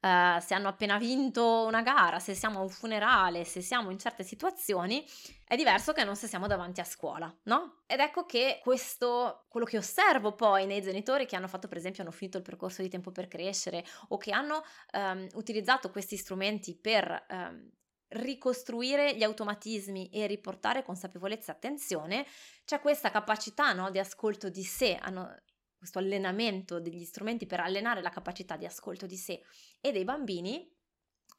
Uh, 0.00 0.40
se 0.40 0.54
hanno 0.54 0.68
appena 0.68 0.96
vinto 0.96 1.66
una 1.66 1.82
gara, 1.82 2.18
se 2.18 2.34
siamo 2.34 2.60
a 2.60 2.62
un 2.62 2.70
funerale, 2.70 3.44
se 3.44 3.60
siamo 3.60 3.90
in 3.90 3.98
certe 3.98 4.22
situazioni, 4.22 5.04
è 5.44 5.56
diverso 5.56 5.92
che 5.92 6.04
non 6.04 6.16
se 6.16 6.26
siamo 6.26 6.46
davanti 6.46 6.80
a 6.80 6.84
scuola, 6.84 7.30
no? 7.44 7.82
Ed 7.86 8.00
ecco 8.00 8.24
che 8.24 8.60
questo, 8.62 9.44
quello 9.48 9.66
che 9.66 9.76
osservo 9.76 10.34
poi 10.34 10.64
nei 10.64 10.80
genitori 10.80 11.26
che 11.26 11.36
hanno 11.36 11.48
fatto, 11.48 11.68
per 11.68 11.76
esempio, 11.76 12.02
hanno 12.02 12.12
finito 12.12 12.38
il 12.38 12.42
percorso 12.44 12.80
di 12.80 12.88
tempo 12.88 13.12
per 13.12 13.28
crescere 13.28 13.84
o 14.08 14.16
che 14.16 14.30
hanno 14.30 14.62
um, 14.92 15.26
utilizzato 15.34 15.90
questi 15.90 16.16
strumenti 16.16 16.74
per 16.74 17.26
um, 17.28 17.70
ricostruire 18.10 19.14
gli 19.14 19.22
automatismi 19.22 20.08
e 20.10 20.26
riportare 20.26 20.82
consapevolezza 20.82 21.52
e 21.52 21.54
attenzione, 21.54 22.26
c'è 22.64 22.80
questa 22.80 23.10
capacità 23.10 23.72
no, 23.72 23.90
di 23.90 23.98
ascolto 23.98 24.48
di 24.48 24.64
sé, 24.64 24.96
hanno, 25.00 25.36
questo 25.80 25.98
allenamento 25.98 26.78
degli 26.78 27.04
strumenti 27.04 27.46
per 27.46 27.60
allenare 27.60 28.02
la 28.02 28.10
capacità 28.10 28.58
di 28.58 28.66
ascolto 28.66 29.06
di 29.06 29.16
sé 29.16 29.40
e 29.80 29.92
dei 29.92 30.04
bambini 30.04 30.70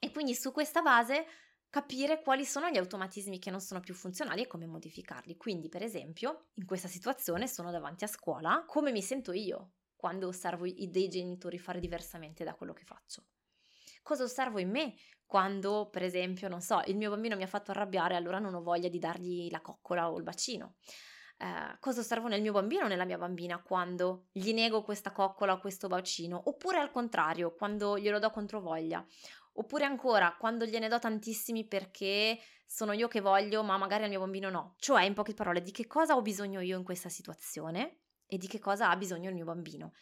e 0.00 0.10
quindi 0.10 0.34
su 0.34 0.50
questa 0.50 0.82
base 0.82 1.26
capire 1.70 2.20
quali 2.22 2.44
sono 2.44 2.68
gli 2.68 2.76
automatismi 2.76 3.38
che 3.38 3.52
non 3.52 3.60
sono 3.60 3.78
più 3.78 3.94
funzionali 3.94 4.42
e 4.42 4.46
come 4.48 4.66
modificarli. 4.66 5.36
Quindi, 5.36 5.68
per 5.68 5.84
esempio, 5.84 6.48
in 6.54 6.66
questa 6.66 6.88
situazione 6.88 7.46
sono 7.46 7.70
davanti 7.70 8.02
a 8.02 8.08
scuola, 8.08 8.64
come 8.66 8.90
mi 8.90 9.00
sento 9.00 9.32
io 9.32 9.74
quando 9.94 10.26
osservo 10.26 10.66
i 10.66 10.90
dei 10.90 11.06
genitori 11.06 11.60
fare 11.60 11.78
diversamente 11.78 12.42
da 12.42 12.56
quello 12.56 12.72
che 12.72 12.82
faccio? 12.82 13.26
Cosa 14.02 14.24
osservo 14.24 14.58
in 14.58 14.70
me 14.70 14.94
quando, 15.24 15.88
per 15.88 16.02
esempio, 16.02 16.48
non 16.48 16.60
so, 16.60 16.82
il 16.86 16.96
mio 16.96 17.10
bambino 17.10 17.36
mi 17.36 17.44
ha 17.44 17.46
fatto 17.46 17.70
arrabbiare, 17.70 18.16
allora 18.16 18.40
non 18.40 18.54
ho 18.54 18.60
voglia 18.60 18.88
di 18.88 18.98
dargli 18.98 19.48
la 19.48 19.60
coccola 19.60 20.10
o 20.10 20.16
il 20.16 20.24
bacino? 20.24 20.74
Eh, 21.42 21.76
cosa 21.80 21.98
osservo 21.98 22.28
nel 22.28 22.40
mio 22.40 22.52
bambino 22.52 22.84
o 22.84 22.86
nella 22.86 23.04
mia 23.04 23.18
bambina 23.18 23.60
quando 23.60 24.28
gli 24.30 24.52
nego 24.52 24.82
questa 24.82 25.10
coccola 25.10 25.54
o 25.54 25.58
questo 25.58 25.88
bacino, 25.88 26.40
oppure 26.44 26.78
al 26.78 26.92
contrario, 26.92 27.52
quando 27.52 27.98
glielo 27.98 28.20
do 28.20 28.30
controvoglia, 28.30 29.04
oppure 29.54 29.84
ancora 29.84 30.36
quando 30.38 30.64
gliene 30.64 30.86
do 30.86 31.00
tantissimi 31.00 31.66
perché 31.66 32.38
sono 32.64 32.92
io 32.92 33.08
che 33.08 33.20
voglio, 33.20 33.64
ma 33.64 33.76
magari 33.76 34.04
al 34.04 34.10
mio 34.10 34.20
bambino 34.20 34.50
no. 34.50 34.76
Cioè, 34.78 35.02
in 35.02 35.14
poche 35.14 35.34
parole, 35.34 35.62
di 35.62 35.72
che 35.72 35.88
cosa 35.88 36.14
ho 36.14 36.22
bisogno 36.22 36.60
io 36.60 36.78
in 36.78 36.84
questa 36.84 37.08
situazione 37.08 38.02
e 38.24 38.38
di 38.38 38.46
che 38.46 38.60
cosa 38.60 38.88
ha 38.88 38.96
bisogno 38.96 39.28
il 39.28 39.34
mio 39.34 39.44
bambino. 39.44 39.94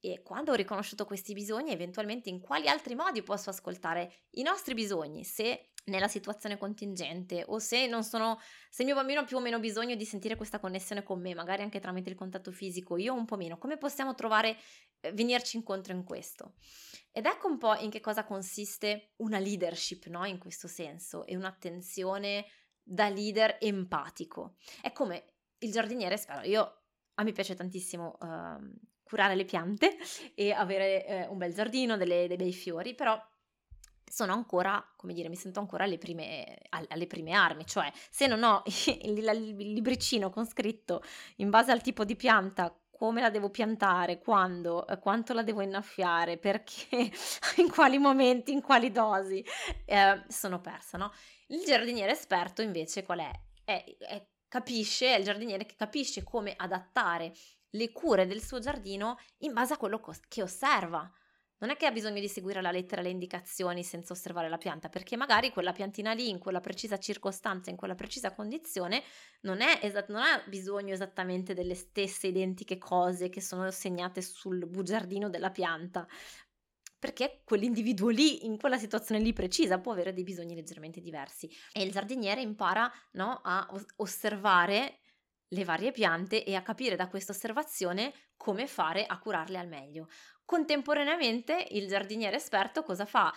E 0.00 0.22
quando 0.22 0.52
ho 0.52 0.54
riconosciuto 0.54 1.04
questi 1.04 1.34
bisogni, 1.34 1.72
eventualmente 1.72 2.30
in 2.30 2.40
quali 2.40 2.68
altri 2.68 2.94
modi 2.94 3.22
posso 3.22 3.50
ascoltare 3.50 4.24
i 4.30 4.42
nostri 4.42 4.72
bisogni, 4.72 5.24
se 5.24 5.72
nella 5.86 6.08
situazione 6.08 6.58
contingente 6.58 7.44
o 7.46 7.58
se 7.58 7.86
non 7.86 8.02
sono 8.02 8.40
se 8.70 8.82
il 8.82 8.88
mio 8.88 8.96
bambino 8.96 9.20
ha 9.20 9.24
più 9.24 9.36
o 9.36 9.40
meno 9.40 9.58
bisogno 9.58 9.94
di 9.94 10.04
sentire 10.04 10.36
questa 10.36 10.58
connessione 10.58 11.02
con 11.02 11.20
me, 11.20 11.34
magari 11.34 11.62
anche 11.62 11.80
tramite 11.80 12.10
il 12.10 12.16
contatto 12.16 12.50
fisico, 12.50 12.96
io 12.96 13.14
un 13.14 13.24
po' 13.24 13.36
meno, 13.36 13.58
come 13.58 13.76
possiamo 13.78 14.14
trovare 14.14 14.56
eh, 15.00 15.12
venirci 15.12 15.56
incontro 15.56 15.92
in 15.92 16.04
questo? 16.04 16.54
Ed 17.12 17.26
ecco 17.26 17.48
un 17.48 17.58
po' 17.58 17.74
in 17.76 17.90
che 17.90 18.00
cosa 18.00 18.24
consiste 18.24 19.12
una 19.16 19.38
leadership, 19.38 20.06
no? 20.06 20.24
In 20.24 20.38
questo 20.38 20.68
senso, 20.68 21.24
e 21.24 21.36
un'attenzione 21.36 22.46
da 22.82 23.08
leader 23.08 23.56
empatico. 23.60 24.56
È 24.80 24.92
come 24.92 25.24
il 25.58 25.72
giardiniere, 25.72 26.16
spero, 26.16 26.46
io 26.46 26.82
a 27.14 27.22
me 27.22 27.32
piace 27.32 27.54
tantissimo 27.54 28.18
uh, 28.20 28.70
curare 29.02 29.34
le 29.34 29.44
piante 29.44 29.96
e 30.34 30.52
avere 30.52 31.26
uh, 31.26 31.32
un 31.32 31.38
bel 31.38 31.54
giardino, 31.54 31.96
delle, 31.96 32.26
dei 32.26 32.36
bei 32.36 32.52
fiori, 32.52 32.94
però 32.94 33.18
sono 34.08 34.32
ancora, 34.32 34.84
come 34.96 35.12
dire, 35.12 35.28
mi 35.28 35.36
sento 35.36 35.60
ancora 35.60 35.84
alle 35.84 35.98
prime, 35.98 36.58
alle 36.70 37.06
prime 37.06 37.32
armi, 37.32 37.66
cioè 37.66 37.90
se 38.10 38.26
non 38.26 38.42
ho 38.42 38.62
il, 39.02 39.18
il, 39.18 39.72
libricino 39.72 40.30
con 40.30 40.46
scritto 40.46 41.02
in 41.36 41.50
base 41.50 41.72
al 41.72 41.82
tipo 41.82 42.04
di 42.04 42.16
pianta 42.16 42.74
come 42.96 43.20
la 43.20 43.30
devo 43.30 43.50
piantare, 43.50 44.18
quando, 44.18 44.86
eh, 44.86 44.98
quanto 44.98 45.34
la 45.34 45.42
devo 45.42 45.60
innaffiare, 45.60 46.38
perché, 46.38 47.10
in 47.56 47.70
quali 47.70 47.98
momenti, 47.98 48.52
in 48.52 48.62
quali 48.62 48.90
dosi, 48.90 49.44
eh, 49.84 50.24
sono 50.28 50.60
persa, 50.60 50.96
no? 50.96 51.12
Il 51.48 51.62
giardiniere 51.64 52.12
esperto 52.12 52.62
invece 52.62 53.04
qual 53.04 53.20
è? 53.20 53.30
È, 53.64 53.96
è? 53.98 54.26
Capisce, 54.48 55.14
è 55.14 55.18
il 55.18 55.24
giardiniere 55.24 55.66
che 55.66 55.74
capisce 55.76 56.22
come 56.22 56.54
adattare 56.56 57.32
le 57.70 57.92
cure 57.92 58.26
del 58.26 58.42
suo 58.42 58.60
giardino 58.60 59.18
in 59.38 59.52
base 59.52 59.74
a 59.74 59.76
quello 59.76 60.00
che 60.28 60.42
osserva 60.42 61.10
non 61.58 61.70
è 61.70 61.76
che 61.76 61.86
ha 61.86 61.90
bisogno 61.90 62.20
di 62.20 62.28
seguire 62.28 62.60
la 62.60 62.70
lettera 62.70 63.02
le 63.02 63.08
indicazioni 63.08 63.82
senza 63.82 64.12
osservare 64.12 64.48
la 64.48 64.58
pianta, 64.58 64.88
perché 64.88 65.16
magari 65.16 65.50
quella 65.50 65.72
piantina 65.72 66.12
lì, 66.12 66.28
in 66.28 66.38
quella 66.38 66.60
precisa 66.60 66.98
circostanza, 66.98 67.70
in 67.70 67.76
quella 67.76 67.94
precisa 67.94 68.34
condizione, 68.34 69.02
non, 69.42 69.60
esat- 69.60 70.10
non 70.10 70.22
ha 70.22 70.42
bisogno 70.46 70.92
esattamente 70.92 71.54
delle 71.54 71.74
stesse 71.74 72.26
identiche 72.26 72.78
cose 72.78 73.28
che 73.28 73.40
sono 73.40 73.70
segnate 73.70 74.20
sul 74.20 74.66
bugiardino 74.66 75.30
della 75.30 75.50
pianta, 75.50 76.06
perché 76.98 77.42
quell'individuo 77.44 78.08
lì, 78.08 78.46
in 78.46 78.58
quella 78.58 78.78
situazione 78.78 79.20
lì 79.20 79.32
precisa, 79.32 79.78
può 79.78 79.92
avere 79.92 80.12
dei 80.12 80.24
bisogni 80.24 80.54
leggermente 80.54 81.00
diversi. 81.00 81.48
E 81.72 81.82
il 81.82 81.92
giardiniere 81.92 82.40
impara 82.40 82.90
no, 83.12 83.40
a 83.44 83.68
osservare 83.96 85.00
le 85.48 85.64
varie 85.64 85.92
piante 85.92 86.44
e 86.44 86.54
a 86.54 86.62
capire 86.62 86.96
da 86.96 87.08
questa 87.08 87.32
osservazione 87.32 88.12
come 88.36 88.66
fare 88.66 89.06
a 89.06 89.18
curarle 89.18 89.58
al 89.58 89.68
meglio. 89.68 90.08
Contemporaneamente 90.44 91.66
il 91.70 91.88
giardiniere 91.88 92.36
esperto 92.36 92.82
cosa 92.82 93.04
fa? 93.04 93.32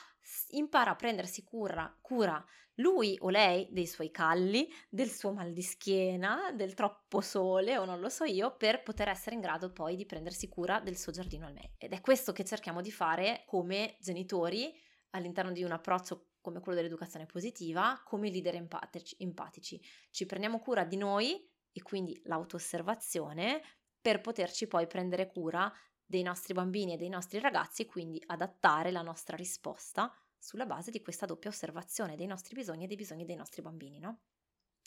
Impara 0.50 0.91
a 0.91 0.95
prendersi 0.95 1.43
cura, 1.43 1.98
cura 2.02 2.43
lui 2.76 3.17
o 3.22 3.30
lei 3.30 3.67
dei 3.72 3.88
suoi 3.88 4.12
calli, 4.12 4.72
del 4.89 5.10
suo 5.10 5.34
mal 5.34 5.52
di 5.52 5.62
schiena, 5.62 6.52
del 6.54 6.74
troppo 6.74 7.19
sole 7.19 7.78
o 7.78 7.86
non 7.86 8.00
lo 8.00 8.10
so 8.10 8.24
io, 8.24 8.56
per 8.56 8.84
poter 8.84 9.10
essere 9.10 9.36
in 9.36 9.41
grado 9.41 9.72
poi 9.72 9.95
di 9.95 10.06
prendersi 10.06 10.48
cura 10.48 10.80
del 10.80 10.98
suo 10.98 11.12
giardino 11.12 11.45
al 11.45 11.54
meglio. 11.54 11.76
Ed 11.78 11.93
è 11.93 12.02
questo 12.02 12.32
che 12.32 12.45
cerchiamo 12.45 12.82
di 12.82 12.91
fare 12.91 13.43
come 13.45 13.98
genitori 14.00 14.74
all'interno 15.12 15.52
di 15.52 15.63
un 15.63 15.72
approccio 15.72 16.28
come 16.41 16.62
quello 16.62 16.78
dell'educazione 16.78 17.26
positiva, 17.26 18.02
come 18.06 18.30
leader 18.30 18.56
empatici. 18.56 19.82
Ci 20.10 20.26
prendiamo 20.26 20.60
cura 20.60 20.86
di 20.86 20.95
noi 20.95 21.49
e 21.72 21.82
quindi 21.82 22.20
l'autoosservazione 22.26 23.62
per 24.02 24.22
poterci 24.22 24.68
poi 24.68 24.88
prendere 24.88 25.28
cura 25.28 25.72
dei 26.06 26.24
nostri 26.24 26.54
bambini 26.54 26.94
e 26.94 26.98
dei 26.98 27.10
nostri 27.10 27.40
ragazzi 27.40 27.84
e 27.84 27.86
quindi 27.86 28.22
adattare 28.26 28.92
la 28.92 29.02
nostra 29.02 29.36
risposta 29.36 30.12
sulla 30.38 30.66
base 30.66 30.90
di 30.90 31.02
questa 31.02 31.26
doppia 31.26 31.50
osservazione 31.50 32.16
dei 32.16 32.26
nostri 32.26 32.56
bisogni 32.56 32.86
e 32.86 32.88
dei 32.88 32.96
bisogni 32.96 33.26
dei 33.26 33.36
nostri 33.36 33.62
bambini, 33.62 34.00
no? 34.00 34.22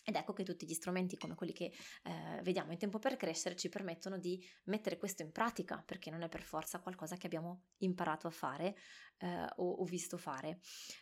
Ed 0.05 0.17
ecco 0.17 0.33
che 0.33 0.43
tutti 0.43 0.67
gli 0.67 0.75
strumenti 0.75 1.17
come 1.17 1.37
quelli 1.37 1.53
che 1.53 1.73
eh, 2.03 2.41
vediamo 2.43 2.73
in 2.73 2.79
tempo 2.79 2.99
per 2.99 3.17
crescere 3.17 3.55
ci 3.55 3.69
permettono 3.69 4.19
di 4.19 4.45
mettere 4.65 4.97
questo 4.97 5.23
in 5.23 5.31
pratica, 5.31 5.81
perché 5.87 6.11
non 6.11 6.23
è 6.23 6.29
per 6.29 6.43
forza 6.43 6.81
qualcosa 6.81 7.17
che 7.17 7.27
abbiamo 7.27 7.67
imparato 7.79 8.27
a 8.27 8.31
fare 8.31 8.77
eh, 9.19 9.47
o, 9.57 9.71
o, 9.75 9.85
visto 9.85 10.17
fare 10.17 10.59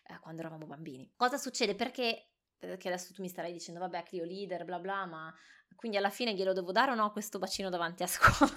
eh, 0.07 0.19
quando 0.21 0.43
eravamo 0.43 0.67
bambini. 0.67 1.11
Cosa 1.17 1.39
succede? 1.39 1.75
Perché 1.75 2.30
perché 2.67 2.89
adesso 2.89 3.13
tu 3.13 3.23
mi 3.23 3.29
starai 3.29 3.53
dicendo, 3.53 3.81
vabbè, 3.81 4.03
Clio 4.05 4.25
leader, 4.25 4.65
bla 4.65 4.79
bla, 4.79 5.07
ma 5.07 5.35
quindi 5.75 5.97
alla 5.97 6.11
fine 6.11 6.35
glielo 6.35 6.53
devo 6.53 6.73
dare 6.73 6.91
o 6.91 6.95
no 6.95 7.11
questo 7.11 7.39
bacino 7.39 7.71
davanti 7.71 8.03
a 8.03 8.07
scuola? 8.07 8.53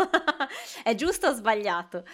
è 0.83 0.93
giusto 0.93 1.27
o 1.27 1.33
sbagliato? 1.33 2.05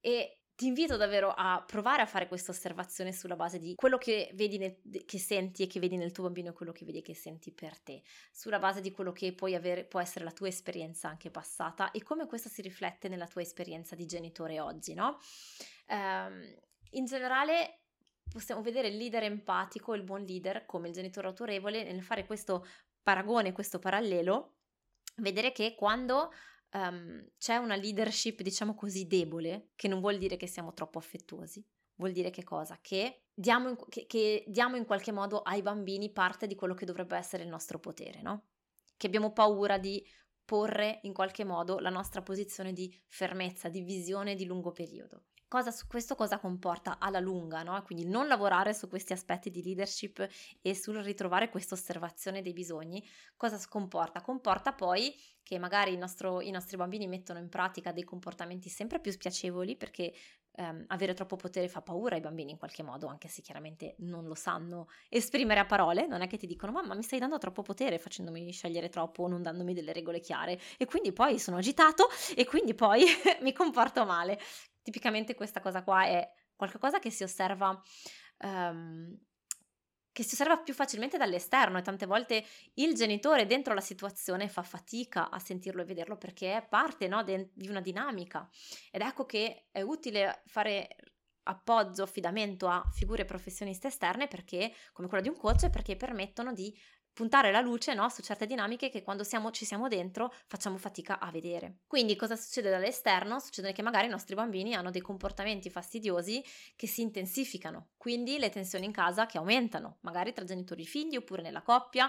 E 0.00 0.40
ti 0.54 0.66
invito 0.66 0.96
davvero 0.96 1.34
a 1.36 1.62
provare 1.66 2.00
a 2.00 2.06
fare 2.06 2.26
questa 2.26 2.50
osservazione 2.50 3.12
sulla 3.12 3.36
base 3.36 3.58
di 3.58 3.74
quello 3.74 3.98
che 3.98 4.30
vedi 4.32 4.56
nel, 4.56 4.80
che 5.04 5.18
senti 5.18 5.64
e 5.64 5.66
che 5.66 5.78
vedi 5.78 5.98
nel 5.98 6.12
tuo 6.12 6.24
bambino 6.24 6.48
e 6.48 6.52
quello 6.54 6.72
che 6.72 6.86
vedi 6.86 6.98
e 6.98 7.02
che 7.02 7.14
senti 7.14 7.52
per 7.52 7.78
te, 7.78 8.02
sulla 8.32 8.58
base 8.58 8.80
di 8.80 8.90
quello 8.90 9.12
che 9.12 9.34
puoi 9.34 9.54
avere, 9.54 9.84
può 9.84 10.00
essere 10.00 10.24
la 10.24 10.32
tua 10.32 10.48
esperienza 10.48 11.08
anche 11.08 11.30
passata 11.30 11.90
e 11.90 12.02
come 12.02 12.26
questa 12.26 12.48
si 12.48 12.62
riflette 12.62 13.08
nella 13.08 13.26
tua 13.26 13.42
esperienza 13.42 13.94
di 13.94 14.06
genitore 14.06 14.58
oggi, 14.58 14.94
no? 14.94 15.18
Um, 15.88 16.42
in 16.92 17.04
generale 17.04 17.80
possiamo 18.36 18.60
vedere 18.60 18.88
il 18.88 18.98
leader 18.98 19.22
empatico, 19.22 19.94
il 19.94 20.02
buon 20.02 20.22
leader, 20.22 20.66
come 20.66 20.88
il 20.88 20.94
genitore 20.94 21.26
autorevole, 21.26 21.82
nel 21.84 22.02
fare 22.02 22.26
questo 22.26 22.66
paragone, 23.02 23.52
questo 23.52 23.78
parallelo, 23.78 24.56
vedere 25.16 25.52
che 25.52 25.74
quando 25.74 26.30
um, 26.72 27.26
c'è 27.38 27.56
una 27.56 27.76
leadership, 27.76 28.42
diciamo 28.42 28.74
così, 28.74 29.06
debole, 29.06 29.70
che 29.74 29.88
non 29.88 30.00
vuol 30.00 30.18
dire 30.18 30.36
che 30.36 30.46
siamo 30.46 30.74
troppo 30.74 30.98
affettuosi, 30.98 31.64
vuol 31.94 32.12
dire 32.12 32.28
che 32.28 32.44
cosa? 32.44 32.78
Che 32.82 33.22
diamo 33.32 33.70
in, 33.70 33.76
che, 33.88 34.04
che 34.04 34.44
diamo 34.46 34.76
in 34.76 34.84
qualche 34.84 35.12
modo 35.12 35.40
ai 35.40 35.62
bambini 35.62 36.12
parte 36.12 36.46
di 36.46 36.54
quello 36.54 36.74
che 36.74 36.84
dovrebbe 36.84 37.16
essere 37.16 37.42
il 37.42 37.48
nostro 37.48 37.78
potere, 37.78 38.20
no? 38.20 38.48
Che 38.98 39.06
abbiamo 39.06 39.32
paura 39.32 39.78
di 39.78 40.06
porre 40.44 41.00
in 41.04 41.14
qualche 41.14 41.44
modo 41.44 41.78
la 41.78 41.90
nostra 41.90 42.20
posizione 42.20 42.74
di 42.74 42.94
fermezza, 43.08 43.70
di 43.70 43.80
visione 43.80 44.34
di 44.34 44.44
lungo 44.44 44.72
periodo. 44.72 45.24
Cosa, 45.48 45.72
questo 45.86 46.16
cosa 46.16 46.40
comporta 46.40 46.98
alla 46.98 47.20
lunga, 47.20 47.62
no? 47.62 47.80
Quindi 47.82 48.04
non 48.04 48.26
lavorare 48.26 48.74
su 48.74 48.88
questi 48.88 49.12
aspetti 49.12 49.48
di 49.48 49.62
leadership 49.62 50.26
e 50.60 50.74
sul 50.74 50.96
ritrovare 50.96 51.50
questa 51.50 51.74
osservazione 51.74 52.42
dei 52.42 52.52
bisogni, 52.52 53.00
cosa 53.36 53.56
comporta? 53.68 54.20
Comporta 54.22 54.72
poi 54.72 55.14
che 55.44 55.58
magari 55.60 55.96
nostro, 55.96 56.40
i 56.40 56.50
nostri 56.50 56.76
bambini 56.76 57.06
mettono 57.06 57.38
in 57.38 57.48
pratica 57.48 57.92
dei 57.92 58.02
comportamenti 58.02 58.68
sempre 58.68 58.98
più 58.98 59.12
spiacevoli 59.12 59.76
perché 59.76 60.12
ehm, 60.56 60.86
avere 60.88 61.14
troppo 61.14 61.36
potere 61.36 61.68
fa 61.68 61.80
paura 61.80 62.16
ai 62.16 62.20
bambini 62.20 62.50
in 62.50 62.58
qualche 62.58 62.82
modo, 62.82 63.06
anche 63.06 63.28
se 63.28 63.40
chiaramente 63.40 63.94
non 63.98 64.26
lo 64.26 64.34
sanno 64.34 64.88
esprimere 65.08 65.60
a 65.60 65.64
parole, 65.66 66.08
non 66.08 66.22
è 66.22 66.26
che 66.26 66.38
ti 66.38 66.48
dicono 66.48 66.72
mamma 66.72 66.96
mi 66.96 67.04
stai 67.04 67.20
dando 67.20 67.38
troppo 67.38 67.62
potere 67.62 68.00
facendomi 68.00 68.50
scegliere 68.50 68.88
troppo 68.88 69.22
o 69.22 69.28
non 69.28 69.42
dandomi 69.42 69.74
delle 69.74 69.92
regole 69.92 70.18
chiare 70.18 70.58
e 70.76 70.86
quindi 70.86 71.12
poi 71.12 71.38
sono 71.38 71.58
agitato 71.58 72.08
e 72.34 72.44
quindi 72.44 72.74
poi 72.74 73.04
mi 73.42 73.52
comporto 73.52 74.04
male. 74.04 74.40
Tipicamente 74.86 75.34
questa 75.34 75.58
cosa 75.58 75.82
qua 75.82 76.04
è 76.04 76.30
qualcosa 76.54 77.00
che 77.00 77.10
si 77.10 77.24
osserva 77.24 77.82
um, 78.42 79.18
che 80.12 80.22
si 80.22 80.34
osserva 80.34 80.58
più 80.58 80.74
facilmente 80.74 81.18
dall'esterno 81.18 81.76
e 81.76 81.82
tante 81.82 82.06
volte 82.06 82.44
il 82.74 82.94
genitore 82.94 83.46
dentro 83.46 83.74
la 83.74 83.80
situazione 83.80 84.48
fa 84.48 84.62
fatica 84.62 85.28
a 85.28 85.40
sentirlo 85.40 85.82
e 85.82 85.86
vederlo 85.86 86.16
perché 86.16 86.56
è 86.56 86.64
parte 86.64 87.08
no, 87.08 87.24
de- 87.24 87.50
di 87.52 87.68
una 87.68 87.80
dinamica. 87.80 88.48
Ed 88.92 89.00
ecco 89.00 89.26
che 89.26 89.66
è 89.72 89.80
utile 89.80 90.42
fare 90.46 90.94
appoggio, 91.42 92.04
affidamento 92.04 92.68
a 92.68 92.88
figure 92.92 93.24
professioniste 93.24 93.88
esterne 93.88 94.28
perché, 94.28 94.72
come 94.92 95.08
quella 95.08 95.22
di 95.24 95.28
un 95.28 95.36
coach, 95.36 95.68
perché 95.68 95.96
permettono 95.96 96.52
di 96.52 96.72
puntare 97.16 97.50
la 97.50 97.62
luce 97.62 97.94
no, 97.94 98.10
su 98.10 98.20
certe 98.20 98.44
dinamiche 98.44 98.90
che 98.90 99.02
quando 99.02 99.24
siamo, 99.24 99.50
ci 99.50 99.64
siamo 99.64 99.88
dentro 99.88 100.30
facciamo 100.48 100.76
fatica 100.76 101.18
a 101.18 101.30
vedere. 101.30 101.78
Quindi 101.86 102.14
cosa 102.14 102.36
succede 102.36 102.68
dall'esterno? 102.68 103.38
Succede 103.38 103.72
che 103.72 103.80
magari 103.80 104.04
i 104.04 104.10
nostri 104.10 104.34
bambini 104.34 104.74
hanno 104.74 104.90
dei 104.90 105.00
comportamenti 105.00 105.70
fastidiosi 105.70 106.44
che 106.76 106.86
si 106.86 107.00
intensificano, 107.00 107.92
quindi 107.96 108.38
le 108.38 108.50
tensioni 108.50 108.84
in 108.84 108.92
casa 108.92 109.24
che 109.24 109.38
aumentano, 109.38 109.96
magari 110.02 110.34
tra 110.34 110.44
genitori 110.44 110.82
e 110.82 110.84
figli 110.84 111.16
oppure 111.16 111.40
nella 111.40 111.62
coppia. 111.62 112.06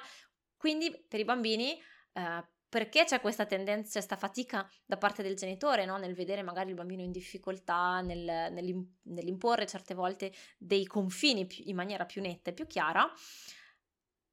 Quindi 0.57 0.91
per 1.07 1.21
i 1.21 1.23
bambini 1.23 1.81
eh, 2.11 2.45
perché 2.67 3.05
c'è 3.05 3.21
questa 3.21 3.45
tendenza, 3.45 3.93
questa 3.93 4.17
fatica 4.17 4.69
da 4.85 4.97
parte 4.97 5.23
del 5.23 5.37
genitore 5.37 5.85
no? 5.85 5.95
nel 5.95 6.15
vedere 6.15 6.41
magari 6.41 6.67
il 6.67 6.75
bambino 6.75 7.01
in 7.01 7.11
difficoltà, 7.11 8.01
nel, 8.01 8.51
nell'imporre 9.03 9.65
certe 9.65 9.93
volte 9.93 10.33
dei 10.57 10.85
confini 10.85 11.47
in 11.69 11.75
maniera 11.77 12.05
più 12.05 12.21
netta 12.21 12.49
e 12.49 12.53
più 12.53 12.67
chiara, 12.67 13.09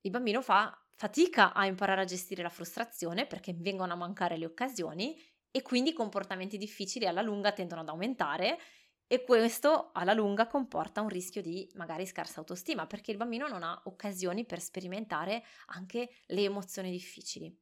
il 0.04 0.10
bambino 0.10 0.42
fa 0.42 0.78
fatica 0.94 1.52
a 1.52 1.66
imparare 1.66 2.02
a 2.02 2.04
gestire 2.04 2.42
la 2.42 2.48
frustrazione 2.48 3.26
perché 3.26 3.54
vengono 3.56 3.94
a 3.94 3.96
mancare 3.96 4.36
le 4.36 4.44
occasioni 4.44 5.18
e 5.50 5.62
quindi 5.62 5.90
i 5.90 5.94
comportamenti 5.94 6.56
difficili 6.56 7.06
alla 7.06 7.22
lunga 7.22 7.52
tendono 7.52 7.80
ad 7.80 7.88
aumentare 7.88 8.58
e 9.06 9.22
questo 9.24 9.90
alla 9.92 10.12
lunga 10.12 10.46
comporta 10.46 11.00
un 11.00 11.08
rischio 11.08 11.42
di 11.42 11.70
magari 11.74 12.06
scarsa 12.06 12.40
autostima 12.40 12.86
perché 12.86 13.10
il 13.10 13.16
bambino 13.16 13.48
non 13.48 13.62
ha 13.62 13.80
occasioni 13.84 14.44
per 14.44 14.60
sperimentare 14.60 15.44
anche 15.66 16.10
le 16.26 16.42
emozioni 16.42 16.90
difficili. 16.90 17.54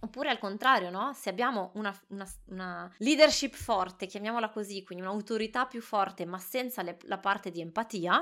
Oppure 0.00 0.30
al 0.30 0.38
contrario, 0.38 0.90
no? 0.90 1.12
Se 1.12 1.30
abbiamo 1.30 1.70
una, 1.74 1.96
una, 2.08 2.26
una, 2.46 2.92
leadership 2.98 3.54
forte, 3.54 4.06
chiamiamola 4.06 4.50
così, 4.50 4.82
quindi 4.82 5.04
un'autorità 5.04 5.66
più 5.66 5.80
forte 5.80 6.24
ma 6.24 6.38
senza 6.38 6.82
le, 6.82 6.98
la 7.02 7.18
parte 7.18 7.52
di 7.52 7.60
empatia, 7.60 8.20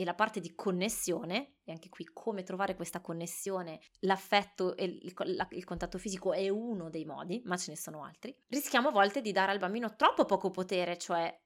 e 0.00 0.04
la 0.06 0.14
parte 0.14 0.40
di 0.40 0.54
connessione, 0.54 1.56
e 1.62 1.72
anche 1.72 1.90
qui 1.90 2.06
come 2.10 2.42
trovare 2.42 2.74
questa 2.74 3.02
connessione, 3.02 3.80
l'affetto 4.00 4.74
e 4.74 4.84
il, 4.84 5.12
la, 5.36 5.46
il, 5.50 5.64
contatto 5.64 5.98
fisico 5.98 6.32
è 6.32 6.48
uno 6.48 6.88
dei 6.88 7.04
modi, 7.04 7.42
ma 7.44 7.58
ce 7.58 7.72
ne 7.72 7.76
sono 7.76 8.02
altri, 8.02 8.34
rischiamo 8.46 8.88
a 8.88 8.92
volte 8.92 9.20
di 9.20 9.30
dare 9.30 9.52
al 9.52 9.58
bambino 9.58 9.96
troppo 9.96 10.24
poco 10.24 10.48
potere, 10.48 10.96
cioè 10.96 11.38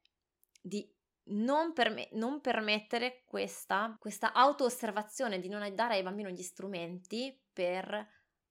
di 0.63 0.89
non, 1.31 1.73
perme- 1.73 2.11
non 2.13 2.41
permettere 2.41 3.25
questa, 3.27 3.97
questa 3.99 4.33
auto-osservazione, 4.33 5.41
di 5.41 5.49
non 5.49 5.69
dare 5.75 5.95
ai 5.95 6.05
bambini 6.05 6.33
gli 6.33 6.43
strumenti 6.43 7.37
per 7.53 8.09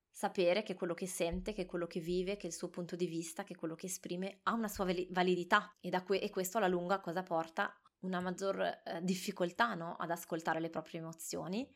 sapere 0.10 0.63
che 0.63 0.74
quello 0.74 0.94
che 0.94 1.08
sente, 1.08 1.54
che 1.54 1.66
quello 1.66 1.88
che 1.88 2.02
vive, 2.02 2.36
che 2.36 2.48
il 2.48 2.54
suo 2.54 2.68
punto 2.68 2.98
di 2.98 3.08
vista, 3.08 3.46
che 3.46 3.56
quello 3.56 3.76
che 3.76 3.86
esprime 3.86 4.42
ha 4.44 4.52
una 4.52 4.68
sua 4.68 4.86
validità 5.12 5.78
e, 5.80 5.89
que- 6.04 6.20
e 6.20 6.30
questo 6.30 6.58
alla 6.58 6.68
lunga 6.68 7.00
cosa 7.00 7.24
porta? 7.24 7.74
Una 8.04 8.20
maggior 8.20 8.60
eh, 8.60 9.00
difficoltà 9.02 9.74
no? 9.74 9.96
ad 9.96 10.12
ascoltare 10.12 10.60
le 10.60 10.70
proprie 10.70 11.00
emozioni 11.00 11.68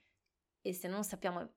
e 0.62 0.74
se 0.74 0.88
non 0.88 1.04
sappiamo 1.04 1.56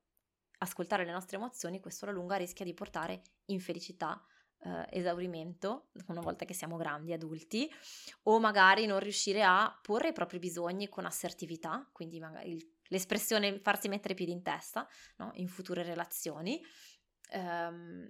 ascoltare 0.59 1.05
le 1.05 1.13
nostre 1.13 1.37
emozioni, 1.37 1.81
questo 1.81 2.05
alla 2.05 2.15
lunga 2.15 2.37
rischia 2.37 2.65
di 2.65 2.75
portare 2.75 3.23
infelicità, 3.47 4.23
eh, 4.63 4.87
esaurimento, 4.91 5.91
una 6.07 6.21
volta 6.21 6.45
che 6.45 6.55
siamo 6.55 6.77
grandi, 6.77 7.13
adulti, 7.13 7.71
o 8.25 8.39
magari 8.39 8.87
non 8.87 8.99
riuscire 9.01 9.43
a 9.43 9.79
porre 9.83 10.09
i 10.09 10.13
propri 10.13 10.39
bisogni 10.39 10.89
con 10.89 11.07
assertività, 11.07 11.89
quindi 11.93 12.21
magari 12.21 12.59
l'espressione 12.89 13.59
farsi 13.59 13.89
mettere 13.89 14.13
i 14.13 14.17
piedi 14.17 14.33
in 14.33 14.43
testa 14.43 14.87
no? 15.17 15.31
in 15.35 15.49
future 15.49 15.83
relazioni, 15.83 16.61
ehm, 17.31 18.09